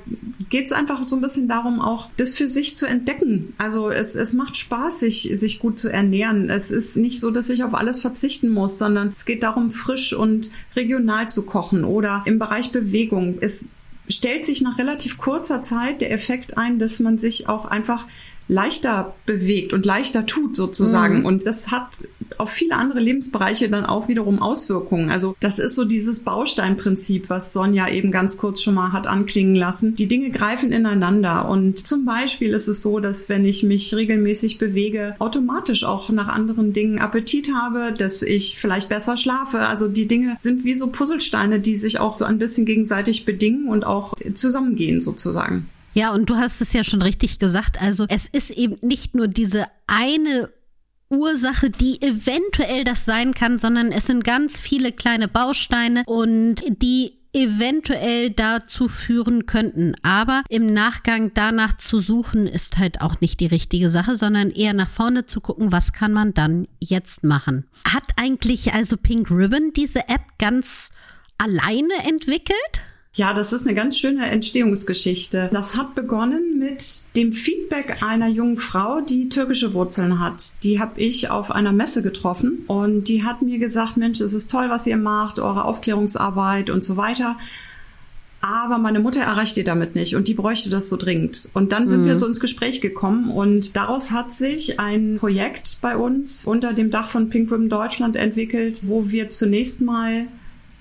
geht 0.49 0.65
es 0.65 0.71
einfach 0.71 1.07
so 1.07 1.15
ein 1.15 1.21
bisschen 1.21 1.47
darum, 1.47 1.79
auch 1.79 2.09
das 2.17 2.31
für 2.31 2.47
sich 2.47 2.75
zu 2.75 2.87
entdecken. 2.87 3.53
Also 3.59 3.91
es, 3.91 4.15
es 4.15 4.33
macht 4.33 4.57
Spaß, 4.57 5.01
sich, 5.01 5.29
sich 5.35 5.59
gut 5.59 5.77
zu 5.77 5.89
ernähren. 5.89 6.49
Es 6.49 6.71
ist 6.71 6.97
nicht 6.97 7.19
so, 7.19 7.29
dass 7.29 7.49
ich 7.49 7.63
auf 7.63 7.75
alles 7.75 8.01
verzichten 8.01 8.49
muss, 8.49 8.79
sondern 8.79 9.13
es 9.15 9.23
geht 9.23 9.43
darum, 9.43 9.69
frisch 9.69 10.13
und 10.13 10.49
regional 10.75 11.29
zu 11.29 11.45
kochen 11.45 11.83
oder 11.83 12.23
im 12.25 12.39
Bereich 12.39 12.71
Bewegung. 12.71 13.37
Es 13.41 13.69
stellt 14.09 14.45
sich 14.45 14.61
nach 14.61 14.79
relativ 14.79 15.19
kurzer 15.19 15.61
Zeit 15.61 16.01
der 16.01 16.11
Effekt 16.11 16.57
ein, 16.57 16.79
dass 16.79 16.99
man 16.99 17.19
sich 17.19 17.47
auch 17.47 17.65
einfach 17.65 18.05
leichter 18.47 19.15
bewegt 19.25 19.73
und 19.73 19.85
leichter 19.85 20.25
tut 20.25 20.55
sozusagen. 20.55 21.19
Mhm. 21.19 21.25
Und 21.25 21.45
das 21.45 21.71
hat 21.71 21.97
auf 22.37 22.49
viele 22.49 22.75
andere 22.75 22.99
Lebensbereiche 22.99 23.69
dann 23.69 23.85
auch 23.85 24.07
wiederum 24.07 24.41
Auswirkungen. 24.41 25.09
Also 25.09 25.35
das 25.39 25.59
ist 25.59 25.75
so 25.75 25.85
dieses 25.85 26.19
Bausteinprinzip, 26.19 27.29
was 27.29 27.53
Sonja 27.53 27.89
eben 27.89 28.11
ganz 28.11 28.37
kurz 28.37 28.61
schon 28.61 28.75
mal 28.75 28.91
hat 28.91 29.07
anklingen 29.07 29.55
lassen. 29.55 29.95
Die 29.95 30.07
Dinge 30.07 30.29
greifen 30.29 30.71
ineinander. 30.71 31.49
Und 31.49 31.85
zum 31.85 32.05
Beispiel 32.05 32.51
ist 32.51 32.67
es 32.67 32.81
so, 32.81 32.99
dass 32.99 33.29
wenn 33.29 33.45
ich 33.45 33.63
mich 33.63 33.95
regelmäßig 33.95 34.57
bewege, 34.57 35.15
automatisch 35.19 35.83
auch 35.83 36.09
nach 36.09 36.27
anderen 36.27 36.73
Dingen 36.73 36.99
Appetit 36.99 37.53
habe, 37.53 37.93
dass 37.97 38.21
ich 38.21 38.57
vielleicht 38.57 38.89
besser 38.89 39.17
schlafe. 39.17 39.59
Also 39.59 39.87
die 39.87 40.07
Dinge 40.07 40.35
sind 40.37 40.63
wie 40.63 40.75
so 40.75 40.87
Puzzlesteine, 40.87 41.59
die 41.59 41.77
sich 41.77 41.99
auch 41.99 42.17
so 42.17 42.25
ein 42.25 42.37
bisschen 42.37 42.65
gegenseitig 42.65 43.25
bedingen 43.25 43.67
und 43.67 43.85
auch 43.85 44.13
zusammengehen 44.33 45.01
sozusagen. 45.01 45.67
Ja, 45.97 46.13
und 46.13 46.29
du 46.29 46.35
hast 46.35 46.61
es 46.61 46.73
ja 46.73 46.83
schon 46.83 47.01
richtig 47.01 47.39
gesagt. 47.39 47.81
Also 47.81 48.05
es 48.07 48.27
ist 48.27 48.51
eben 48.51 48.77
nicht 48.83 49.15
nur 49.15 49.27
diese 49.27 49.65
eine 49.87 50.51
Ursache, 51.09 51.71
die 51.71 51.99
eventuell 52.03 52.83
das 52.83 53.03
sein 53.05 53.33
kann, 53.33 53.57
sondern 53.57 53.91
es 53.91 54.05
sind 54.05 54.23
ganz 54.23 54.59
viele 54.59 54.91
kleine 54.91 55.27
Bausteine 55.27 56.03
und 56.05 56.57
die 56.67 57.13
eventuell 57.33 58.29
dazu 58.29 58.87
führen 58.89 59.47
könnten. 59.47 59.95
Aber 60.03 60.43
im 60.49 60.67
Nachgang 60.71 61.31
danach 61.33 61.77
zu 61.77 61.99
suchen, 61.99 62.45
ist 62.45 62.77
halt 62.77 63.01
auch 63.01 63.19
nicht 63.19 63.39
die 63.39 63.47
richtige 63.47 63.89
Sache, 63.89 64.15
sondern 64.15 64.51
eher 64.51 64.73
nach 64.73 64.91
vorne 64.91 65.25
zu 65.25 65.41
gucken, 65.41 65.71
was 65.71 65.93
kann 65.93 66.13
man 66.13 66.35
dann 66.35 66.67
jetzt 66.79 67.23
machen. 67.23 67.65
Hat 67.85 68.11
eigentlich 68.17 68.71
also 68.71 68.97
Pink 68.97 69.31
Ribbon 69.31 69.71
diese 69.75 70.07
App 70.09 70.37
ganz 70.37 70.91
alleine 71.39 72.07
entwickelt? 72.07 72.81
Ja, 73.13 73.33
das 73.33 73.51
ist 73.51 73.65
eine 73.65 73.75
ganz 73.75 73.97
schöne 73.97 74.27
Entstehungsgeschichte. 74.27 75.49
Das 75.51 75.75
hat 75.75 75.95
begonnen 75.95 76.59
mit 76.59 76.85
dem 77.15 77.33
Feedback 77.33 78.03
einer 78.03 78.27
jungen 78.27 78.57
Frau, 78.57 79.01
die 79.01 79.29
türkische 79.29 79.73
Wurzeln 79.73 80.19
hat. 80.19 80.63
Die 80.63 80.79
habe 80.79 81.01
ich 81.01 81.31
auf 81.31 81.49
einer 81.49 81.71
Messe 81.71 82.03
getroffen 82.03 82.59
und 82.67 83.05
die 83.05 83.23
hat 83.23 83.41
mir 83.41 83.57
gesagt, 83.57 83.97
Mensch, 83.97 84.21
es 84.21 84.33
ist 84.33 84.51
toll, 84.51 84.69
was 84.69 84.85
ihr 84.85 84.97
macht, 84.97 85.39
eure 85.39 85.65
Aufklärungsarbeit 85.65 86.69
und 86.69 86.83
so 86.83 86.95
weiter. 86.95 87.37
Aber 88.39 88.77
meine 88.77 88.99
Mutter 88.99 89.21
erreicht 89.21 89.57
ihr 89.57 89.63
damit 89.63 89.95
nicht 89.95 90.15
und 90.15 90.27
die 90.27 90.35
bräuchte 90.35 90.69
das 90.69 90.89
so 90.89 90.95
dringend. 90.95 91.49
Und 91.53 91.71
dann 91.71 91.89
sind 91.89 92.03
mhm. 92.03 92.05
wir 92.05 92.15
so 92.17 92.27
ins 92.27 92.39
Gespräch 92.39 92.81
gekommen 92.81 93.31
und 93.31 93.75
daraus 93.75 94.11
hat 94.11 94.31
sich 94.31 94.79
ein 94.79 95.17
Projekt 95.19 95.79
bei 95.81 95.97
uns 95.97 96.45
unter 96.45 96.73
dem 96.73 96.91
Dach 96.91 97.07
von 97.07 97.29
Pink 97.29 97.51
Ribbon 97.51 97.69
Deutschland 97.69 98.15
entwickelt, 98.15 98.81
wo 98.83 99.09
wir 99.09 99.31
zunächst 99.31 99.81
mal 99.81 100.27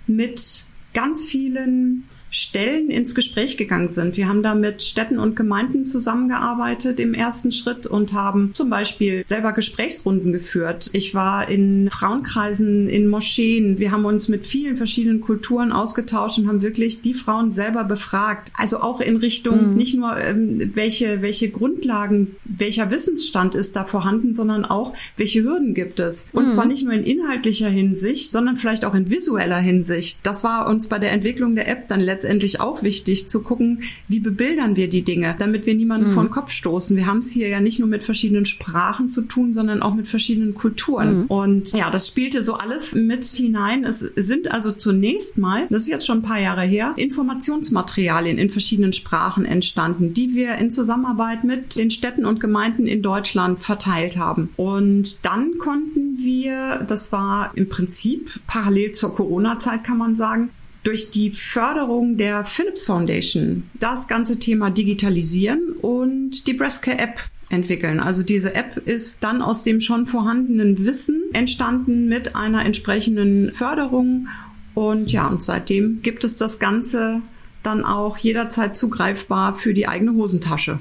mit 0.07 0.65
ganz 0.93 1.25
vielen 1.25 2.05
Stellen 2.37 2.91
ins 2.91 3.15
Gespräch 3.15 3.57
gegangen 3.57 3.89
sind. 3.89 4.19
Wir 4.19 4.29
haben 4.29 4.43
da 4.43 4.55
mit 4.55 4.83
Städten 4.83 5.19
und 5.19 5.37
Gemeinden 5.37 5.85
zusammengearbeitet 5.85 7.01
im 7.01 7.15
ersten 7.15 7.51
Schritt 7.51 7.87
und 7.87 8.13
haben 8.13 8.51
zum 8.53 8.69
Beispiel 8.69 9.25
selber 9.25 9.53
Gesprächsrunden 9.53 10.33
geführt. 10.33 10.91
Ich 10.93 11.15
war 11.15 11.49
in 11.49 11.89
Frauenkreisen, 11.91 12.91
in 12.91 13.09
Moscheen. 13.09 13.79
Wir 13.79 13.91
haben 13.91 14.05
uns 14.05 14.29
mit 14.29 14.45
vielen 14.45 14.77
verschiedenen 14.77 15.23
Kulturen 15.23 15.73
ausgetauscht 15.73 16.39
und 16.39 16.47
haben 16.47 16.61
wirklich 16.61 17.01
die 17.01 17.15
Frauen 17.15 17.53
selber 17.53 17.85
befragt. 17.85 18.53
Also 18.55 18.81
auch 18.81 19.01
in 19.01 19.17
Richtung 19.17 19.71
mhm. 19.71 19.77
nicht 19.77 19.97
nur, 19.97 20.19
ähm, 20.19 20.73
welche, 20.75 21.23
welche 21.23 21.49
Grundlagen, 21.49 22.37
welcher 22.45 22.91
Wissensstand 22.91 23.55
ist 23.55 23.77
da 23.77 23.85
vorhanden, 23.85 24.35
sondern 24.35 24.67
auch, 24.67 24.93
welche 25.17 25.43
Hürden 25.43 25.73
gibt 25.73 26.01
es. 26.01 26.29
Und 26.35 26.45
mhm. 26.45 26.51
zwar 26.51 26.67
nicht 26.67 26.85
nur 26.85 26.93
in 26.93 27.05
inhaltlicher 27.05 27.71
Hinsicht, 27.71 28.33
sondern 28.33 28.59
vielleicht 28.59 28.85
auch 28.85 28.95
in 28.95 29.09
visueller 29.11 29.59
Hinsicht. 29.59 30.19
Das 30.23 30.45
war 30.45 30.69
uns 30.69 30.89
bei 30.89 30.99
der 30.99 31.13
Entwicklung 31.13 31.55
der 31.55 31.69
App 31.69 31.89
dann 31.89 32.01
letztendlich 32.01 32.26
letztendlich 32.27 32.61
auch 32.61 32.83
wichtig 32.83 33.29
zu 33.29 33.41
gucken, 33.41 33.85
wie 34.09 34.19
bebildern 34.19 34.75
wir 34.75 34.91
die 34.91 35.03
Dinge, 35.03 35.37
damit 35.39 35.65
wir 35.65 35.77
niemanden 35.77 36.09
mhm. 36.09 36.13
vor 36.13 36.25
den 36.25 36.31
Kopf 36.33 36.51
stoßen. 36.51 36.97
Wir 36.97 37.07
haben 37.07 37.19
es 37.19 37.31
hier 37.31 37.49
ja 37.49 37.61
nicht 37.61 37.79
nur 37.79 37.89
mit 37.89 38.03
verschiedenen 38.03 38.47
Sprachen 38.47 39.09
zu 39.09 39.23
tun, 39.23 39.55
sondern 39.55 39.81
auch 39.81 39.95
mit 39.95 40.09
verschiedenen 40.09 40.55
Kulturen. 40.55 41.21
Mhm. 41.21 41.27
Und 41.27 41.73
ja, 41.73 41.89
das 41.89 42.09
spielte 42.09 42.43
so 42.43 42.55
alles 42.55 42.97
mit 42.97 43.25
hinein. 43.25 43.85
Es 43.85 44.01
sind 44.01 44.51
also 44.51 44.73
zunächst 44.73 45.39
mal, 45.39 45.67
das 45.71 45.83
ist 45.83 45.89
jetzt 45.89 46.05
schon 46.05 46.19
ein 46.19 46.23
paar 46.23 46.41
Jahre 46.41 46.63
her, 46.63 46.95
Informationsmaterialien 46.97 48.39
in 48.39 48.51
verschiedenen 48.51 48.93
Sprachen 48.93 49.45
entstanden, 49.45 50.13
die 50.13 50.35
wir 50.35 50.57
in 50.57 50.71
Zusammenarbeit 50.71 51.45
mit 51.45 51.77
den 51.77 51.91
Städten 51.93 52.25
und 52.25 52.41
Gemeinden 52.41 52.89
in 52.89 53.03
Deutschland 53.03 53.61
verteilt 53.61 54.17
haben. 54.17 54.49
Und 54.57 55.25
dann 55.25 55.59
konnten 55.59 56.19
wir, 56.19 56.85
das 56.89 57.13
war 57.13 57.53
im 57.55 57.69
Prinzip 57.69 58.41
parallel 58.49 58.91
zur 58.91 59.15
Corona-Zeit, 59.15 59.85
kann 59.85 59.99
man 59.99 60.17
sagen, 60.17 60.51
durch 60.87 61.11
die 61.11 61.33
Förderung 61.33 62.17
der 62.17 62.45
Philips 62.45 62.85
Foundation 62.85 63.65
das 63.75 64.07
ganze 64.07 64.39
Thema 64.39 64.71
digitalisieren 64.71 65.73
und 65.83 66.47
die 66.47 66.53
Breastcare 66.53 66.99
App 66.99 67.19
entwickeln. 67.49 67.99
Also 67.99 68.23
diese 68.23 68.55
App 68.55 68.77
ist 68.87 69.25
dann 69.25 69.43
aus 69.43 69.65
dem 69.65 69.81
schon 69.81 70.07
vorhandenen 70.07 70.85
Wissen 70.85 71.23
entstanden 71.33 72.09
mit 72.09 72.37
einer 72.37 72.65
entsprechenden 72.65 73.51
Förderung. 73.51 74.29
Und 74.75 75.11
ja, 75.11 75.27
und 75.27 75.43
seitdem 75.43 76.03
gibt 76.03 76.23
es 76.23 76.37
das 76.37 76.61
Ganze 76.61 77.21
dann 77.67 77.85
auch 77.85 78.17
jederzeit 78.17 78.77
zugreifbar 78.77 79.53
für 79.53 79.75
die 79.75 79.89
eigene 79.89 80.13
Hosentasche. 80.13 80.79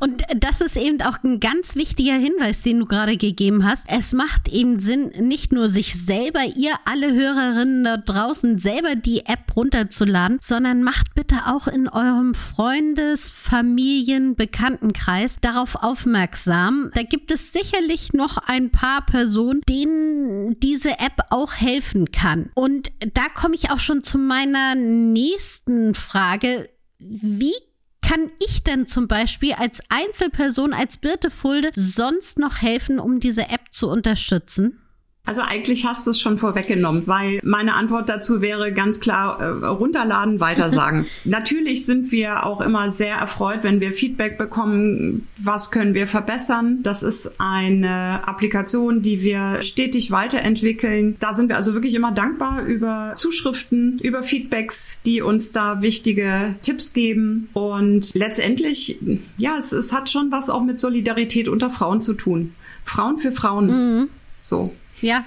Und 0.00 0.24
das 0.36 0.60
ist 0.60 0.76
eben 0.76 1.00
auch 1.02 1.22
ein 1.22 1.38
ganz 1.38 1.76
wichtiger 1.76 2.14
Hinweis, 2.14 2.62
den 2.62 2.80
du 2.80 2.86
gerade 2.86 3.16
gegeben 3.16 3.64
hast. 3.64 3.86
Es 3.88 4.12
macht 4.12 4.48
eben 4.48 4.80
Sinn, 4.80 5.12
nicht 5.20 5.52
nur 5.52 5.68
sich 5.68 5.94
selber, 5.94 6.40
ihr 6.56 6.72
alle 6.84 7.14
Hörerinnen 7.14 7.84
da 7.84 7.96
draußen, 7.96 8.58
selber 8.58 8.96
die 8.96 9.26
App 9.26 9.54
runterzuladen, 9.54 10.38
sondern 10.42 10.82
macht 10.82 11.14
bitte 11.14 11.36
auch 11.46 11.68
in 11.68 11.88
eurem 11.88 12.34
Freundes-, 12.34 13.30
Familien-, 13.30 14.34
Bekanntenkreis 14.34 15.36
darauf 15.40 15.76
aufmerksam. 15.76 16.90
Da 16.94 17.02
gibt 17.02 17.30
es 17.30 17.52
sicherlich 17.52 18.12
noch 18.12 18.38
ein 18.38 18.70
paar 18.70 19.06
Personen, 19.06 19.60
denen 19.68 20.58
diese 20.58 20.98
App 20.98 21.22
auch 21.30 21.54
helfen 21.54 22.10
kann. 22.10 22.50
Und 22.54 22.90
da 23.14 23.26
komme 23.32 23.54
ich 23.54 23.70
auch 23.70 23.78
schon 23.78 24.02
zu 24.02 24.18
meiner 24.18 24.74
nächsten 24.74 25.94
Frage. 25.94 26.23
Frage, 26.24 26.70
wie 26.98 27.52
kann 28.00 28.30
ich 28.38 28.64
denn 28.64 28.86
zum 28.86 29.08
Beispiel 29.08 29.52
als 29.52 29.82
Einzelperson, 29.90 30.72
als 30.72 30.96
Birte 30.96 31.30
Fulde 31.30 31.70
sonst 31.74 32.38
noch 32.38 32.62
helfen, 32.62 32.98
um 32.98 33.20
diese 33.20 33.48
App 33.48 33.72
zu 33.72 33.88
unterstützen? 33.88 34.80
Also 35.26 35.40
eigentlich 35.40 35.86
hast 35.86 36.06
du 36.06 36.10
es 36.10 36.20
schon 36.20 36.36
vorweggenommen, 36.36 37.04
weil 37.06 37.40
meine 37.42 37.74
Antwort 37.74 38.10
dazu 38.10 38.42
wäre 38.42 38.72
ganz 38.72 39.00
klar 39.00 39.40
äh, 39.40 39.66
runterladen, 39.66 40.38
weitersagen. 40.38 41.06
Natürlich 41.24 41.86
sind 41.86 42.12
wir 42.12 42.44
auch 42.44 42.60
immer 42.60 42.90
sehr 42.90 43.16
erfreut, 43.16 43.60
wenn 43.62 43.80
wir 43.80 43.92
Feedback 43.92 44.36
bekommen, 44.36 45.26
was 45.42 45.70
können 45.70 45.94
wir 45.94 46.06
verbessern. 46.06 46.80
Das 46.82 47.02
ist 47.02 47.40
eine 47.40 48.28
Applikation, 48.28 49.00
die 49.00 49.22
wir 49.22 49.62
stetig 49.62 50.10
weiterentwickeln. 50.10 51.16
Da 51.20 51.32
sind 51.32 51.48
wir 51.48 51.56
also 51.56 51.72
wirklich 51.72 51.94
immer 51.94 52.12
dankbar 52.12 52.62
über 52.62 53.14
Zuschriften, 53.16 53.98
über 54.00 54.22
Feedbacks, 54.22 55.00
die 55.06 55.22
uns 55.22 55.52
da 55.52 55.80
wichtige 55.80 56.54
Tipps 56.60 56.92
geben. 56.92 57.48
Und 57.54 58.12
letztendlich, 58.12 58.98
ja, 59.38 59.56
es, 59.58 59.72
es 59.72 59.90
hat 59.94 60.10
schon 60.10 60.30
was 60.30 60.50
auch 60.50 60.62
mit 60.62 60.80
Solidarität 60.80 61.48
unter 61.48 61.70
Frauen 61.70 62.02
zu 62.02 62.12
tun. 62.12 62.54
Frauen 62.84 63.16
für 63.16 63.32
Frauen. 63.32 63.66
Mhm. 64.00 64.08
So. 64.42 64.70
Ja, 65.00 65.24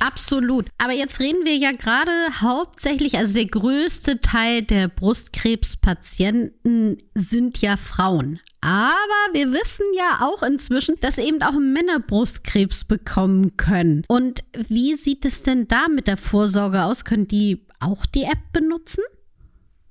Absolut. 0.00 0.68
Aber 0.78 0.92
jetzt 0.92 1.20
reden 1.20 1.44
wir 1.44 1.56
ja 1.56 1.72
gerade 1.72 2.10
hauptsächlich, 2.40 3.16
also 3.16 3.34
der 3.34 3.46
größte 3.46 4.20
Teil 4.20 4.62
der 4.62 4.88
Brustkrebspatienten 4.88 7.02
sind 7.14 7.60
ja 7.60 7.76
Frauen. 7.76 8.40
Aber 8.60 9.32
wir 9.32 9.52
wissen 9.52 9.84
ja 9.94 10.26
auch 10.26 10.42
inzwischen, 10.42 10.98
dass 11.00 11.18
eben 11.18 11.42
auch 11.42 11.52
Männer 11.52 12.00
Brustkrebs 12.00 12.84
bekommen 12.84 13.56
können. 13.56 14.04
Und 14.08 14.42
wie 14.68 14.96
sieht 14.96 15.24
es 15.24 15.42
denn 15.42 15.68
da 15.68 15.88
mit 15.88 16.06
der 16.06 16.16
Vorsorge 16.16 16.82
aus? 16.82 17.04
Können 17.04 17.28
die 17.28 17.66
auch 17.80 18.06
die 18.06 18.24
App 18.24 18.52
benutzen? 18.52 19.04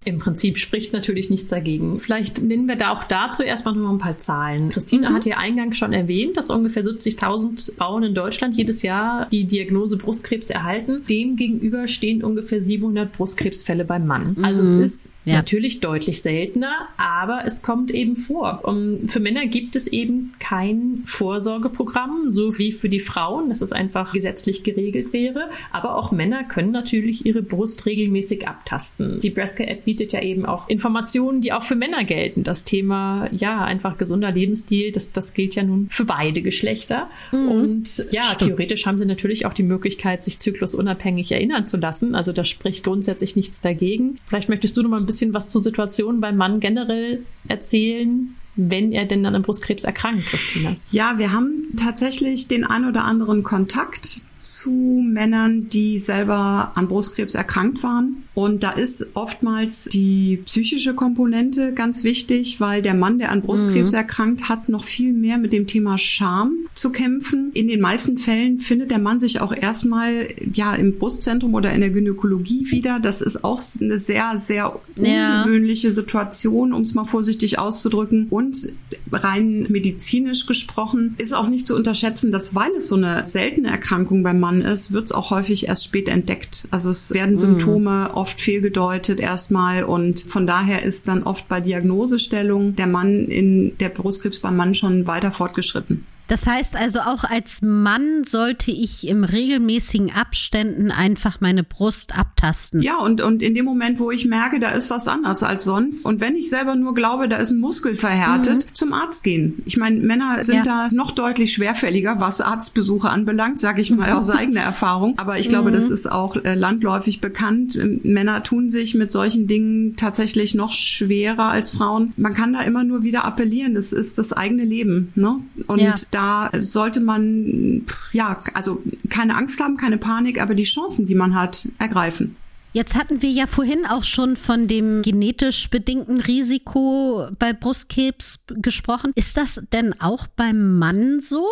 Im 0.06 0.20
Prinzip 0.20 0.58
spricht 0.58 0.94
natürlich 0.94 1.30
nichts 1.30 1.48
dagegen. 1.48 2.00
Vielleicht 2.00 2.42
nennen 2.42 2.68
wir 2.68 2.76
da 2.76 2.94
auch 2.94 3.04
dazu 3.04 3.44
erstmal 3.44 3.76
noch 3.76 3.90
ein 3.90 3.98
paar 3.98 4.20
Zahlen. 4.20 4.70
Christine 4.70 5.10
mhm. 5.10 5.14
hat 5.14 5.26
ja 5.26 5.38
eingangs 5.38 5.78
schon 5.78 5.94
erwähnt, 5.94 6.38
dass 6.38 6.50
ungefähr 6.50 6.84
70.000 6.84 7.76
Frauen 7.76 8.04
in 8.04 8.16
Deutschland 8.16 8.56
jedes 8.56 8.82
Jahr 8.82 9.28
die 9.32 9.46
Diagnose 9.46 9.98
Brustkrebs 9.98 10.50
erhalten. 10.50 11.06
Dem 11.08 11.36
gegenüber 11.36 11.88
stehen 11.88 12.24
ungefähr 12.24 12.62
700 12.62 13.12
Brustkrebsfälle 13.14 13.86
beim 13.86 14.06
Mann. 14.06 14.36
Mhm. 14.38 14.46
Also 14.46 14.64
es 14.64 14.76
ist 14.76 15.10
ja. 15.26 15.36
natürlich 15.36 15.80
deutlich 15.80 16.22
seltener, 16.22 16.88
aber 16.98 17.44
es 17.46 17.62
kommt 17.62 17.92
eben 17.92 18.16
vor. 18.16 18.62
Und 18.64 19.10
für 19.10 19.20
Männer 19.20 19.46
gibt 19.46 19.76
es 19.76 19.88
eben 19.88 20.34
kein 20.40 21.04
Vorsorgeprogramm, 21.06 22.32
so 22.32 22.58
wie 22.58 22.72
für 22.72 22.90
die 22.90 23.00
Frauen, 23.00 23.50
dass 23.50 23.62
es 23.62 23.72
einfach 23.72 24.14
gesetzlich 24.14 24.64
geregelt 24.64 25.14
wäre. 25.14 25.50
Aber 25.72 25.96
auch 25.96 26.12
Männer 26.12 26.44
können 26.44 26.72
natürlich 26.72 27.26
ihre 27.26 27.42
Brust 27.42 27.86
regelmäßig 27.86 28.48
abtasten. 28.48 29.20
Die 29.22 29.30
Breastcare 29.30 29.70
App 29.70 29.86
bietet 29.86 30.14
ja 30.14 30.22
eben 30.22 30.46
auch 30.46 30.68
Informationen, 30.68 31.42
die 31.42 31.54
auch 31.54 31.64
für 31.64 31.76
Männer 31.76 32.04
gelten. 32.04 32.44
Das 32.44 32.64
Thema, 32.64 33.28
ja, 33.32 33.64
einfach 33.64 33.98
gesunder 33.98 34.32
Lebensstil, 34.32 34.92
das, 34.92 35.12
das 35.12 35.34
gilt 35.34 35.56
ja 35.56 35.64
nun 35.64 35.88
für 35.90 36.06
beide 36.06 36.42
Geschlechter. 36.42 37.10
Mhm. 37.32 37.48
Und 37.48 38.06
ja, 38.12 38.24
Stimmt. 38.24 38.50
theoretisch 38.50 38.86
haben 38.86 38.98
sie 38.98 39.06
natürlich 39.06 39.46
auch 39.46 39.54
die 39.54 39.64
Möglichkeit, 39.64 40.24
sich 40.24 40.40
zyklusunabhängig 40.40 41.32
erinnern 41.32 41.66
zu 41.66 41.78
lassen. 41.78 42.16
Also 42.16 42.34
da 42.34 42.44
spricht 42.44 42.84
grundsätzlich 42.84 43.36
nichts 43.36 43.62
dagegen. 43.62 44.20
Vielleicht 44.26 44.50
möchtest 44.50 44.76
du 44.76 44.84
noch 44.84 44.90
mal 44.90 45.00
ein 45.00 45.06
bisschen 45.06 45.13
was 45.34 45.50
zur 45.50 45.62
Situation 45.62 46.22
beim 46.22 46.38
Mann 46.38 46.60
generell 46.60 47.24
erzählen, 47.48 48.36
wenn 48.56 48.92
er 48.92 49.06
denn 49.06 49.24
dann 49.24 49.36
an 49.36 49.42
Brustkrebs 49.42 49.84
erkrankt, 49.84 50.26
Christina? 50.28 50.76
Ja, 50.92 51.18
wir 51.18 51.32
haben 51.32 51.74
tatsächlich 51.78 52.48
den 52.48 52.64
ein 52.64 52.86
oder 52.86 53.04
anderen 53.04 53.44
Kontakt 53.44 54.22
zu 54.44 54.72
Männern, 54.72 55.70
die 55.70 56.00
selber 56.00 56.74
an 56.76 56.88
Brustkrebs 56.88 57.34
erkrankt 57.34 57.82
waren. 57.82 58.24
Und 58.36 58.64
da 58.64 58.72
ist 58.72 59.12
oftmals 59.14 59.86
die 59.86 60.42
psychische 60.46 60.96
Komponente 60.96 61.72
ganz 61.74 62.04
wichtig, 62.04 62.60
weil 62.60 62.82
der 62.82 62.96
Mann, 62.96 63.20
der 63.20 63.32
an 63.32 63.42
Brustkrebs 63.42 63.92
mhm. 63.92 63.98
erkrankt, 63.98 64.50
hat 64.50 64.70
noch 64.70 64.84
viel 64.84 65.14
mehr 65.14 65.38
mit 65.38 65.54
dem 65.54 65.68
Thema 65.68 65.98
Scham 65.98 66.54
zu 66.74 66.92
kämpfen. 66.92 67.52
In 67.54 67.68
den 67.68 67.80
meisten 67.80 68.18
Fällen 68.18 68.60
findet 68.60 68.92
der 68.92 68.98
Mann 68.98 69.20
sich 69.20 69.40
auch 69.40 69.56
erstmal 69.56 70.28
ja 70.52 70.74
im 70.74 70.98
Brustzentrum 70.98 71.54
oder 71.54 71.72
in 71.72 71.82
der 71.82 71.92
Gynäkologie 71.92 72.72
wieder. 72.72 73.00
Das 73.00 73.22
ist 73.22 73.44
auch 73.44 73.62
eine 73.80 74.00
sehr, 74.00 74.34
sehr 74.38 74.80
ungewöhnliche 74.98 75.90
ja. 75.90 75.94
Situation, 75.94 76.74
um 76.74 76.82
es 76.82 76.96
mal 76.96 77.06
vorsichtig 77.06 77.60
auszudrücken. 77.60 78.28
Und 78.30 78.68
rein 79.12 79.68
medizinisch 79.70 80.48
gesprochen 80.48 81.14
ist 81.20 81.34
auch 81.34 81.48
nicht 81.48 81.68
zu 81.68 81.76
unterschätzen, 81.76 82.32
dass 82.32 82.56
weil 82.56 82.72
es 82.72 82.88
so 82.88 82.96
eine 82.96 83.26
seltene 83.26 83.70
Erkrankung 83.70 84.24
beim 84.34 84.40
Mann 84.40 84.62
ist, 84.62 84.92
wird 84.92 85.06
es 85.06 85.12
auch 85.12 85.30
häufig 85.30 85.68
erst 85.68 85.86
spät 85.86 86.10
entdeckt. 86.10 86.68
Also 86.72 86.90
es 86.90 87.14
werden 87.14 87.36
mhm. 87.36 87.40
Symptome 87.40 88.10
mhm 88.10 88.14
oft 88.14 88.40
fehlgedeutet 88.40 89.20
erstmal 89.20 89.84
und 89.84 90.22
von 90.22 90.48
daher 90.48 90.84
ist 90.84 91.08
dann 91.08 91.24
oft 91.24 91.48
bei 91.48 91.62
Diagnosestellung 91.62 92.76
der 92.76 92.88
Mann 92.88 93.26
in 93.26 93.78
der 93.78 93.90
Brustkrebs 93.90 94.40
beim 94.40 94.56
Mann 94.56 94.76
schon 94.76 95.08
weiter 95.08 95.32
fortgeschritten. 95.32 96.06
Das 96.28 96.48
heißt 96.48 96.76
also, 96.76 97.00
auch 97.00 97.24
als 97.24 97.62
Mann 97.62 98.24
sollte 98.24 98.72
ich 98.72 99.08
im 99.08 99.24
regelmäßigen 99.24 100.12
Abständen 100.12 100.92
einfach 100.92 101.42
meine 101.42 101.64
Brust 101.64 102.18
abtasten. 102.18 102.82
Ja, 102.82 102.98
und, 102.98 103.22
und 103.22 103.42
in 103.42 103.56
dem 103.56 103.66
Moment, 103.66 104.00
wo 104.00 104.10
ich 104.12 104.26
merke, 104.26 104.60
da 104.60 104.70
ist 104.70 104.90
was 104.90 105.08
anders 105.08 105.44
als 105.44 105.66
sonst, 105.66 106.06
und 106.06 106.22
wenn 106.22 106.36
ich 106.36 106.50
selber 106.50 106.76
nur 106.76 106.94
glaube, 106.94 107.28
da 107.28 107.38
ist 107.38 107.52
ein 107.52 107.60
Muskel 107.60 107.96
verhärtet, 107.96 108.66
mhm. 108.66 108.74
zum 108.74 108.94
Arzt 108.94 109.24
gehen. 109.24 109.62
Ich 109.66 109.78
meine, 109.78 110.00
Männer 110.00 110.44
sind 110.44 110.66
ja. 110.66 110.88
da 110.90 110.90
noch 110.92 111.12
deutlich 111.12 111.54
schwerfälliger, 111.54 112.20
was 112.20 112.42
Arztbesuche 112.42 113.10
anbelangt, 113.10 113.60
sage 113.60 113.82
ich 113.82 113.92
mal 113.92 114.12
aus 114.14 114.30
eigener 114.30 114.62
Erfahrung. 114.62 115.18
Aber 115.18 115.40
ich 115.40 115.50
glaube, 115.50 115.72
mhm. 115.72 115.76
das 115.76 115.90
ist 115.90 116.10
auch 116.10 116.38
äh, 116.38 116.56
landläufig 116.56 117.20
bekannt. 117.20 117.78
Männer 118.04 118.44
tun 118.44 118.70
sich 118.70 118.96
mit 118.96 119.12
solchen 119.12 119.48
Dingen 119.48 119.96
tatsächlich 119.98 120.56
noch 120.56 120.72
schwerer 120.72 121.50
als 121.50 121.72
Frauen. 121.72 122.14
Man 122.16 122.34
kann 122.34 122.54
da 122.54 122.62
immer 122.62 122.84
nur 122.84 123.04
wieder 123.04 123.26
appellieren. 123.26 123.74
Das 123.74 123.92
ist 123.92 124.18
das 124.18 124.32
eigene 124.32 124.64
Leben. 124.64 125.12
Ne? 125.16 125.40
Und 125.68 125.80
ja 125.80 125.96
da 126.14 126.50
sollte 126.60 127.00
man, 127.00 127.86
ja, 128.12 128.44
also 128.54 128.82
keine 129.10 129.36
Angst 129.36 129.60
haben, 129.60 129.78
keine 129.78 129.98
Panik, 129.98 130.42
aber 130.42 130.56
die 130.56 130.64
Chancen, 130.64 131.06
die 131.06 131.16
man 131.16 131.36
hat, 131.36 131.68
ergreifen. 131.80 132.36
Jetzt 132.74 132.96
hatten 132.96 133.22
wir 133.22 133.30
ja 133.30 133.46
vorhin 133.46 133.86
auch 133.86 134.04
schon 134.04 134.36
von 134.36 134.68
dem 134.68 135.04
genetisch 135.04 135.70
bedingten 135.70 136.20
Risiko 136.20 137.28
bei 137.38 137.54
Brustkrebs 137.54 138.40
gesprochen. 138.48 139.12
Ist 139.14 139.38
das 139.38 139.62
denn 139.72 139.94
auch 140.02 140.26
beim 140.26 140.80
Mann 140.80 141.22
so? 141.22 141.46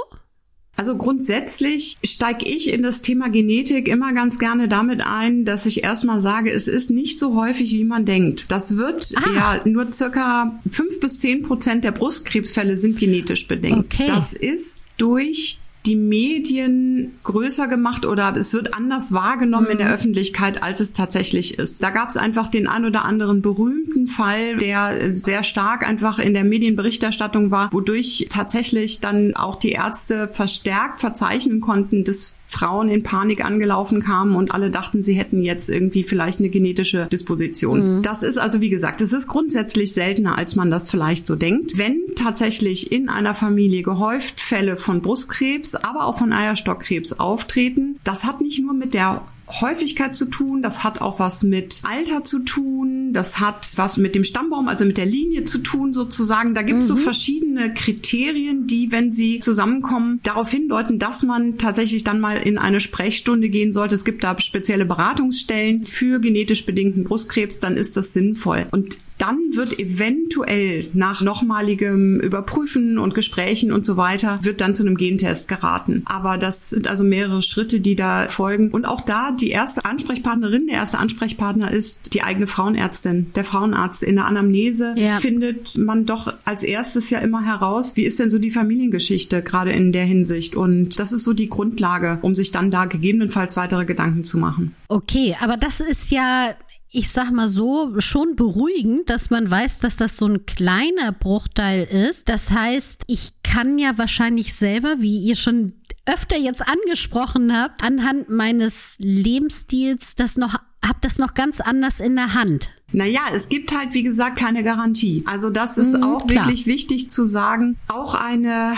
Also 0.77 0.97
grundsätzlich 0.97 1.97
steige 2.03 2.45
ich 2.45 2.69
in 2.69 2.81
das 2.81 3.01
Thema 3.01 3.29
Genetik 3.29 3.87
immer 3.87 4.13
ganz 4.13 4.39
gerne 4.39 4.67
damit 4.67 5.01
ein, 5.01 5.45
dass 5.45 5.65
ich 5.65 5.83
erstmal 5.83 6.21
sage, 6.21 6.51
es 6.51 6.67
ist 6.67 6.89
nicht 6.89 7.19
so 7.19 7.35
häufig, 7.35 7.71
wie 7.71 7.83
man 7.83 8.05
denkt. 8.05 8.45
Das 8.49 8.77
wird 8.77 9.13
Ach. 9.15 9.35
ja 9.35 9.61
nur 9.65 9.91
circa 9.91 10.59
fünf 10.69 10.99
bis 10.99 11.19
zehn 11.19 11.43
Prozent 11.43 11.83
der 11.83 11.91
Brustkrebsfälle 11.91 12.77
sind 12.77 12.99
genetisch 12.99 13.47
bedingt. 13.47 13.85
Okay. 13.85 14.07
Das 14.07 14.33
ist 14.33 14.83
durch 14.97 15.60
die 15.85 15.95
Medien 15.95 17.19
größer 17.23 17.67
gemacht 17.67 18.05
oder 18.05 18.35
es 18.35 18.53
wird 18.53 18.73
anders 18.73 19.13
wahrgenommen 19.13 19.65
mhm. 19.65 19.71
in 19.71 19.77
der 19.79 19.87
mhm. 19.87 19.93
Öffentlichkeit, 19.93 20.61
als 20.61 20.79
es 20.79 20.93
tatsächlich 20.93 21.57
ist. 21.57 21.81
Da 21.81 21.89
gab 21.89 22.09
es 22.09 22.17
einfach 22.17 22.47
den 22.47 22.67
ein 22.67 22.85
oder 22.85 23.05
anderen 23.05 23.41
berühmten 23.41 24.07
Fall, 24.07 24.57
der 24.57 25.17
sehr 25.17 25.43
stark 25.43 25.87
einfach 25.87 26.19
in 26.19 26.33
der 26.33 26.43
Medienberichterstattung 26.43 27.51
war, 27.51 27.71
wodurch 27.73 28.27
tatsächlich 28.29 28.99
dann 28.99 29.35
auch 29.35 29.55
die 29.55 29.71
Ärzte 29.71 30.29
verstärkt 30.31 30.99
verzeichnen 30.99 31.61
konnten, 31.61 32.03
dass 32.03 32.35
Frauen 32.51 32.89
in 32.89 33.01
Panik 33.01 33.43
angelaufen 33.43 34.01
kamen 34.01 34.35
und 34.35 34.51
alle 34.51 34.69
dachten, 34.69 35.01
sie 35.01 35.13
hätten 35.13 35.41
jetzt 35.41 35.69
irgendwie 35.69 36.03
vielleicht 36.03 36.39
eine 36.39 36.49
genetische 36.49 37.07
Disposition. 37.11 37.97
Mhm. 37.97 38.01
Das 38.01 38.23
ist 38.23 38.37
also, 38.37 38.59
wie 38.59 38.69
gesagt, 38.69 38.99
es 38.99 39.13
ist 39.13 39.27
grundsätzlich 39.27 39.93
seltener, 39.93 40.37
als 40.37 40.55
man 40.55 40.69
das 40.69 40.89
vielleicht 40.89 41.25
so 41.25 41.35
denkt. 41.35 41.77
Wenn 41.77 42.01
tatsächlich 42.15 42.91
in 42.91 43.07
einer 43.07 43.33
Familie 43.33 43.83
gehäuft 43.83 44.39
Fälle 44.39 44.75
von 44.75 45.01
Brustkrebs, 45.01 45.75
aber 45.75 46.05
auch 46.05 46.19
von 46.19 46.33
Eierstockkrebs 46.33 47.13
auftreten, 47.13 47.97
das 48.03 48.25
hat 48.25 48.41
nicht 48.41 48.61
nur 48.61 48.73
mit 48.73 48.93
der 48.93 49.21
Häufigkeit 49.59 50.15
zu 50.15 50.25
tun, 50.25 50.61
das 50.61 50.83
hat 50.83 51.01
auch 51.01 51.19
was 51.19 51.43
mit 51.43 51.81
Alter 51.83 52.23
zu 52.23 52.39
tun, 52.39 53.11
das 53.11 53.39
hat 53.39 53.73
was 53.75 53.97
mit 53.97 54.15
dem 54.15 54.23
Stammbaum, 54.23 54.67
also 54.67 54.85
mit 54.85 54.97
der 54.97 55.05
Linie 55.05 55.43
zu 55.43 55.57
tun 55.57 55.93
sozusagen. 55.93 56.53
Da 56.53 56.61
gibt 56.61 56.79
es 56.79 56.85
mhm. 56.85 56.95
so 56.95 56.95
verschiedene 56.97 57.73
Kriterien, 57.73 58.67
die, 58.67 58.91
wenn 58.91 59.11
sie 59.11 59.39
zusammenkommen, 59.39 60.19
darauf 60.23 60.49
hindeuten, 60.49 60.99
dass 60.99 61.23
man 61.23 61.57
tatsächlich 61.57 62.03
dann 62.03 62.19
mal 62.19 62.37
in 62.37 62.57
eine 62.57 62.79
Sprechstunde 62.79 63.49
gehen 63.49 63.71
sollte. 63.71 63.95
Es 63.95 64.05
gibt 64.05 64.23
da 64.23 64.39
spezielle 64.39 64.85
Beratungsstellen 64.85 65.85
für 65.85 66.19
genetisch 66.19 66.65
bedingten 66.65 67.03
Brustkrebs, 67.03 67.59
dann 67.59 67.77
ist 67.77 67.97
das 67.97 68.13
sinnvoll. 68.13 68.67
Und 68.71 68.97
dann 69.21 69.37
wird 69.51 69.77
eventuell 69.77 70.89
nach 70.93 71.21
nochmaligem 71.21 72.19
Überprüfen 72.19 72.97
und 72.97 73.13
Gesprächen 73.13 73.71
und 73.71 73.85
so 73.85 73.95
weiter, 73.95 74.39
wird 74.41 74.61
dann 74.61 74.73
zu 74.73 74.83
einem 74.83 74.97
Gentest 74.97 75.47
geraten. 75.47 76.01
Aber 76.05 76.39
das 76.39 76.71
sind 76.71 76.87
also 76.87 77.03
mehrere 77.03 77.43
Schritte, 77.43 77.81
die 77.81 77.95
da 77.95 78.27
folgen. 78.29 78.71
Und 78.71 78.85
auch 78.85 79.01
da 79.01 79.31
die 79.31 79.51
erste 79.51 79.85
Ansprechpartnerin, 79.85 80.65
der 80.65 80.77
erste 80.77 80.97
Ansprechpartner 80.97 81.69
ist 81.71 82.15
die 82.15 82.23
eigene 82.23 82.47
Frauenärztin. 82.47 83.31
Der 83.35 83.43
Frauenarzt 83.43 84.01
in 84.01 84.15
der 84.15 84.25
Anamnese 84.25 84.95
ja. 84.97 85.17
findet 85.17 85.77
man 85.77 86.07
doch 86.07 86.33
als 86.43 86.63
erstes 86.63 87.11
ja 87.11 87.19
immer 87.19 87.45
heraus, 87.45 87.95
wie 87.95 88.05
ist 88.05 88.19
denn 88.19 88.31
so 88.31 88.39
die 88.39 88.49
Familiengeschichte 88.49 89.43
gerade 89.43 89.71
in 89.71 89.91
der 89.91 90.05
Hinsicht. 90.05 90.55
Und 90.55 90.97
das 90.97 91.11
ist 91.11 91.25
so 91.25 91.33
die 91.33 91.49
Grundlage, 91.49 92.17
um 92.23 92.33
sich 92.33 92.51
dann 92.51 92.71
da 92.71 92.85
gegebenenfalls 92.85 93.55
weitere 93.55 93.85
Gedanken 93.85 94.23
zu 94.23 94.39
machen. 94.39 94.73
Okay, 94.87 95.35
aber 95.39 95.57
das 95.57 95.79
ist 95.79 96.09
ja 96.09 96.55
ich 96.93 97.09
sag 97.09 97.31
mal 97.31 97.47
so, 97.47 97.99
schon 97.99 98.35
beruhigend, 98.35 99.09
dass 99.09 99.29
man 99.29 99.49
weiß, 99.49 99.79
dass 99.79 99.95
das 99.95 100.17
so 100.17 100.25
ein 100.25 100.45
kleiner 100.45 101.13
Bruchteil 101.13 101.83
ist. 101.83 102.27
Das 102.27 102.51
heißt, 102.51 103.03
ich 103.07 103.31
kann 103.43 103.79
ja 103.79 103.97
wahrscheinlich 103.97 104.53
selber, 104.53 104.97
wie 104.99 105.19
ihr 105.19 105.37
schon 105.37 105.73
öfter 106.05 106.37
jetzt 106.37 106.67
angesprochen 106.67 107.55
habt, 107.55 107.81
anhand 107.81 108.29
meines 108.29 108.95
Lebensstils 108.99 110.15
das 110.15 110.35
noch, 110.35 110.55
hab 110.85 111.01
das 111.01 111.17
noch 111.17 111.33
ganz 111.33 111.61
anders 111.61 112.01
in 112.01 112.15
der 112.15 112.33
Hand. 112.33 112.69
Naja, 112.91 113.21
es 113.33 113.47
gibt 113.47 113.75
halt, 113.75 113.93
wie 113.93 114.03
gesagt, 114.03 114.37
keine 114.37 114.63
Garantie. 114.63 115.23
Also 115.25 115.49
das 115.49 115.77
ist 115.77 115.95
mhm, 115.95 116.03
auch 116.03 116.27
klar. 116.27 116.45
wirklich 116.45 116.65
wichtig 116.65 117.09
zu 117.09 117.23
sagen. 117.23 117.77
Auch 117.87 118.15
eine 118.15 118.73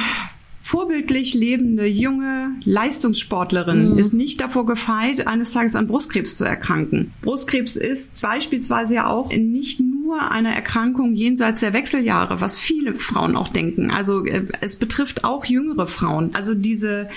vorbildlich 0.63 1.33
lebende 1.33 1.85
junge 1.85 2.55
Leistungssportlerin 2.63 3.91
mhm. 3.91 3.97
ist 3.97 4.13
nicht 4.13 4.39
davor 4.39 4.65
gefeit, 4.65 5.27
eines 5.27 5.51
Tages 5.51 5.75
an 5.75 5.87
Brustkrebs 5.87 6.37
zu 6.37 6.45
erkranken. 6.45 7.13
Brustkrebs 7.21 7.75
ist 7.75 8.21
beispielsweise 8.21 8.95
ja 8.95 9.07
auch 9.07 9.29
nicht 9.29 9.81
nur 9.81 10.31
eine 10.31 10.55
Erkrankung 10.55 11.15
jenseits 11.15 11.59
der 11.59 11.73
Wechseljahre, 11.73 12.39
was 12.39 12.57
viele 12.57 12.95
Frauen 12.95 13.35
auch 13.35 13.49
denken. 13.49 13.91
Also 13.91 14.25
äh, 14.25 14.45
es 14.61 14.77
betrifft 14.77 15.25
auch 15.25 15.43
jüngere 15.43 15.85
Frauen. 15.85 16.33
Also 16.33 16.55
diese 16.55 17.09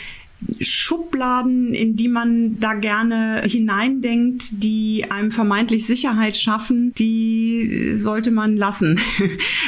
Schubladen, 0.60 1.72
in 1.74 1.96
die 1.96 2.08
man 2.08 2.58
da 2.60 2.74
gerne 2.74 3.42
hineindenkt, 3.46 4.62
die 4.62 5.06
einem 5.10 5.32
vermeintlich 5.32 5.86
Sicherheit 5.86 6.36
schaffen, 6.36 6.94
die 6.94 7.92
sollte 7.94 8.30
man 8.30 8.56
lassen. 8.56 9.00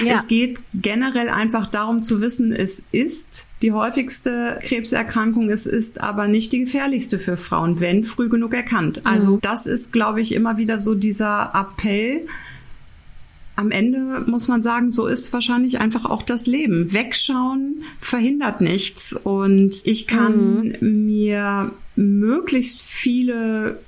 Ja. 0.04 0.14
Es 0.14 0.28
geht 0.28 0.60
generell 0.74 1.28
einfach 1.28 1.66
darum 1.70 2.02
zu 2.02 2.20
wissen, 2.20 2.52
es 2.52 2.86
ist 2.92 3.48
die 3.62 3.72
häufigste 3.72 4.58
Krebserkrankung, 4.62 5.50
es 5.50 5.66
ist 5.66 6.00
aber 6.00 6.28
nicht 6.28 6.52
die 6.52 6.60
gefährlichste 6.60 7.18
für 7.18 7.36
Frauen, 7.36 7.80
wenn 7.80 8.04
früh 8.04 8.28
genug 8.28 8.54
erkannt. 8.54 9.04
Also 9.04 9.36
mhm. 9.36 9.40
das 9.40 9.66
ist, 9.66 9.92
glaube 9.92 10.20
ich, 10.20 10.32
immer 10.32 10.56
wieder 10.56 10.78
so 10.78 10.94
dieser 10.94 11.52
Appell, 11.54 12.26
am 13.58 13.72
Ende 13.72 14.22
muss 14.26 14.46
man 14.46 14.62
sagen, 14.62 14.92
so 14.92 15.08
ist 15.08 15.32
wahrscheinlich 15.32 15.80
einfach 15.80 16.04
auch 16.04 16.22
das 16.22 16.46
Leben. 16.46 16.92
Wegschauen 16.92 17.82
verhindert 18.00 18.60
nichts 18.60 19.12
und 19.12 19.80
ich 19.82 20.06
kann 20.06 20.76
mhm. 20.80 21.06
mir 21.06 21.72
möglichst 21.96 22.80
viele 22.82 23.80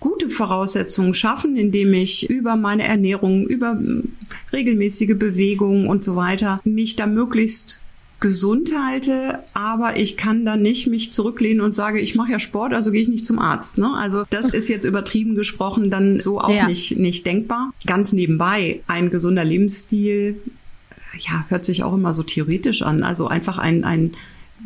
gute 0.00 0.30
Voraussetzungen 0.30 1.12
schaffen, 1.12 1.56
indem 1.56 1.92
ich 1.92 2.30
über 2.30 2.56
meine 2.56 2.84
Ernährung, 2.84 3.46
über 3.46 3.78
regelmäßige 4.50 5.18
Bewegung 5.18 5.88
und 5.88 6.02
so 6.02 6.16
weiter 6.16 6.62
mich 6.64 6.96
da 6.96 7.06
möglichst 7.06 7.82
gesund 8.20 8.72
halte, 8.76 9.40
aber 9.54 9.96
ich 9.96 10.16
kann 10.16 10.44
dann 10.44 10.60
nicht 10.60 10.88
mich 10.88 11.12
zurücklehnen 11.12 11.60
und 11.60 11.74
sage, 11.74 12.00
ich 12.00 12.16
mache 12.16 12.32
ja 12.32 12.40
Sport, 12.40 12.72
also 12.72 12.90
gehe 12.90 13.02
ich 13.02 13.08
nicht 13.08 13.24
zum 13.24 13.38
Arzt. 13.38 13.78
Ne? 13.78 13.92
Also 13.94 14.24
das 14.30 14.54
ist 14.54 14.68
jetzt 14.68 14.84
übertrieben 14.84 15.36
gesprochen 15.36 15.90
dann 15.90 16.18
so 16.18 16.40
auch 16.40 16.50
ja. 16.50 16.66
nicht, 16.66 16.96
nicht 16.96 17.26
denkbar. 17.26 17.72
Ganz 17.86 18.12
nebenbei, 18.12 18.80
ein 18.88 19.10
gesunder 19.10 19.44
Lebensstil, 19.44 20.40
ja, 21.20 21.44
hört 21.48 21.64
sich 21.64 21.82
auch 21.84 21.94
immer 21.94 22.12
so 22.12 22.22
theoretisch 22.22 22.82
an. 22.82 23.02
Also 23.02 23.28
einfach 23.28 23.58
ein, 23.58 23.84
ein 23.84 24.14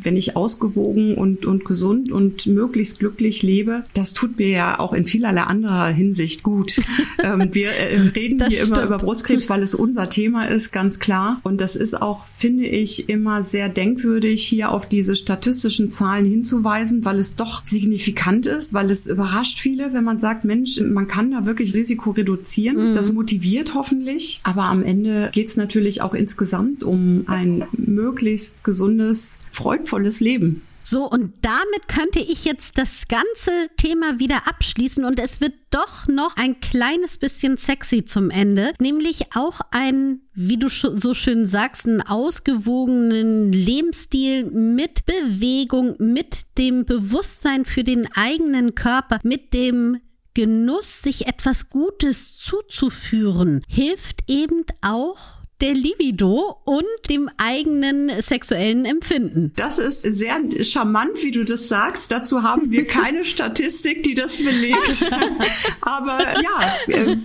wenn 0.00 0.16
ich 0.16 0.36
ausgewogen 0.36 1.16
und, 1.16 1.44
und 1.44 1.64
gesund 1.64 2.10
und 2.10 2.46
möglichst 2.46 2.98
glücklich 2.98 3.42
lebe, 3.42 3.84
das 3.94 4.14
tut 4.14 4.38
mir 4.38 4.48
ja 4.48 4.78
auch 4.78 4.92
in 4.92 5.06
vielerlei 5.06 5.42
anderer 5.42 5.88
Hinsicht 5.88 6.42
gut. 6.42 6.80
ähm, 7.22 7.48
wir 7.52 7.70
äh, 7.70 7.98
reden 7.98 8.38
das 8.38 8.48
hier 8.48 8.62
stimmt. 8.62 8.78
immer 8.78 8.86
über 8.86 8.98
Brustkrebs, 8.98 9.48
weil 9.50 9.62
es 9.62 9.74
unser 9.74 10.08
Thema 10.08 10.46
ist, 10.46 10.72
ganz 10.72 10.98
klar. 10.98 11.40
Und 11.42 11.60
das 11.60 11.76
ist 11.76 12.00
auch, 12.00 12.24
finde 12.24 12.66
ich, 12.66 13.08
immer 13.08 13.44
sehr 13.44 13.68
denkwürdig, 13.68 14.42
hier 14.42 14.70
auf 14.70 14.88
diese 14.88 15.16
statistischen 15.16 15.90
Zahlen 15.90 16.26
hinzuweisen, 16.26 17.04
weil 17.04 17.18
es 17.18 17.36
doch 17.36 17.64
signifikant 17.64 18.46
ist, 18.46 18.74
weil 18.74 18.90
es 18.90 19.06
überrascht 19.06 19.60
viele, 19.60 19.92
wenn 19.92 20.04
man 20.04 20.20
sagt, 20.20 20.44
Mensch, 20.44 20.80
man 20.80 21.08
kann 21.08 21.30
da 21.30 21.46
wirklich 21.46 21.74
Risiko 21.74 22.10
reduzieren. 22.10 22.90
Mhm. 22.90 22.94
Das 22.94 23.12
motiviert 23.12 23.74
hoffentlich. 23.74 24.40
Aber 24.42 24.64
am 24.64 24.82
Ende 24.82 25.30
geht 25.32 25.48
es 25.48 25.56
natürlich 25.56 26.02
auch 26.02 26.14
insgesamt 26.14 26.82
um 26.84 27.24
ein 27.26 27.64
möglichst 27.72 28.64
gesundes, 28.64 29.40
freudvolles 29.52 29.81
freudvolles 29.82 30.20
Leben. 30.20 30.62
So, 30.84 31.08
und 31.08 31.32
damit 31.42 31.86
könnte 31.86 32.18
ich 32.18 32.44
jetzt 32.44 32.76
das 32.76 33.06
ganze 33.06 33.52
Thema 33.76 34.18
wieder 34.18 34.48
abschließen 34.48 35.04
und 35.04 35.20
es 35.20 35.40
wird 35.40 35.54
doch 35.70 36.08
noch 36.08 36.36
ein 36.36 36.58
kleines 36.58 37.18
bisschen 37.18 37.56
sexy 37.56 38.04
zum 38.04 38.30
Ende, 38.30 38.72
nämlich 38.80 39.36
auch 39.36 39.60
ein, 39.70 40.22
wie 40.34 40.56
du 40.56 40.68
so 40.68 41.14
schön 41.14 41.46
sagst, 41.46 41.86
einen 41.86 42.02
ausgewogenen 42.02 43.52
Lebensstil 43.52 44.46
mit 44.46 45.06
Bewegung, 45.06 45.94
mit 45.98 46.58
dem 46.58 46.84
Bewusstsein 46.84 47.64
für 47.64 47.84
den 47.84 48.08
eigenen 48.14 48.74
Körper, 48.74 49.20
mit 49.22 49.54
dem 49.54 49.98
Genuss, 50.34 51.02
sich 51.02 51.28
etwas 51.28 51.70
Gutes 51.70 52.38
zuzuführen, 52.38 53.62
hilft 53.68 54.24
eben 54.28 54.64
auch 54.80 55.41
der 55.62 55.74
Libido 55.74 56.58
und 56.64 56.84
dem 57.08 57.30
eigenen 57.38 58.20
sexuellen 58.20 58.84
Empfinden. 58.84 59.52
Das 59.56 59.78
ist 59.78 60.02
sehr 60.02 60.40
charmant, 60.62 61.22
wie 61.22 61.30
du 61.30 61.44
das 61.44 61.68
sagst. 61.68 62.10
Dazu 62.10 62.42
haben 62.42 62.70
wir 62.70 62.84
keine 62.86 63.24
Statistik, 63.24 64.02
die 64.02 64.14
das 64.14 64.36
belegt. 64.36 65.04
Aber 65.80 66.18
ja, 66.42 66.76
äh, 66.88 67.16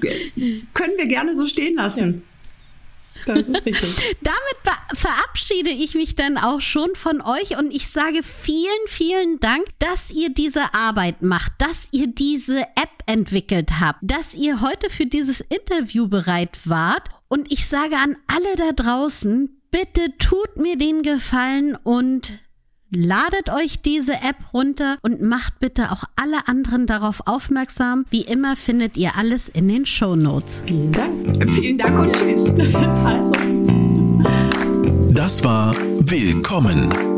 können 0.73 0.93
wir 0.97 1.08
gerne 1.08 1.36
so 1.36 1.47
stehen 1.47 1.76
lassen. 1.76 2.21
Ja. 3.26 3.34
Damit 3.34 4.78
verabschiede 4.93 5.69
ich 5.69 5.95
mich 5.95 6.15
dann 6.15 6.38
auch 6.38 6.62
schon 6.62 6.95
von 6.95 7.21
euch 7.21 7.58
und 7.58 7.71
ich 7.71 7.89
sage 7.89 8.21
vielen, 8.23 8.88
vielen 8.88 9.39
Dank, 9.39 9.65
dass 9.80 10.12
ihr 10.12 10.30
diese 10.30 10.73
Arbeit 10.73 11.21
macht, 11.21 11.54
dass 11.58 11.89
ihr 11.91 12.08
diese 12.08 12.62
App 12.62 13.04
entwickelt 13.06 13.80
habt, 13.80 14.00
dass 14.02 14.34
ihr 14.34 14.62
heute 14.62 14.89
für 14.89 15.06
dieses 15.06 15.41
Interview 15.41 16.08
bereit 16.08 16.60
wart. 16.65 17.10
Und 17.28 17.52
ich 17.52 17.68
sage 17.68 17.98
an 17.98 18.16
alle 18.28 18.56
da 18.56 18.72
draußen, 18.72 19.62
bitte 19.72 20.18
tut 20.18 20.58
mir 20.58 20.78
den 20.78 21.02
Gefallen 21.04 21.76
und 21.76 22.40
Ladet 22.90 23.50
euch 23.50 23.82
diese 23.82 24.13
App 24.13 24.54
runter 24.54 24.98
und 25.02 25.22
macht 25.22 25.60
bitte 25.60 25.92
auch 25.92 26.06
alle 26.16 26.48
anderen 26.48 26.88
darauf 26.88 27.22
aufmerksam. 27.28 28.06
Wie 28.12 28.22
immer 28.22 28.56
findet 28.56 28.96
ihr 28.96 29.18
alles 29.18 29.50
in 29.50 29.68
den 29.68 29.86
Show 29.86 30.16
Notes. 30.16 30.62
Vielen 30.66 30.94
Dank. 30.94 31.54
Vielen 31.54 31.78
Dank 31.78 32.00
und 32.00 32.15
tschüss. 32.15 32.50
Also. 33.04 33.34
Das 35.12 35.44
war 35.44 35.75
Willkommen, 36.00 36.90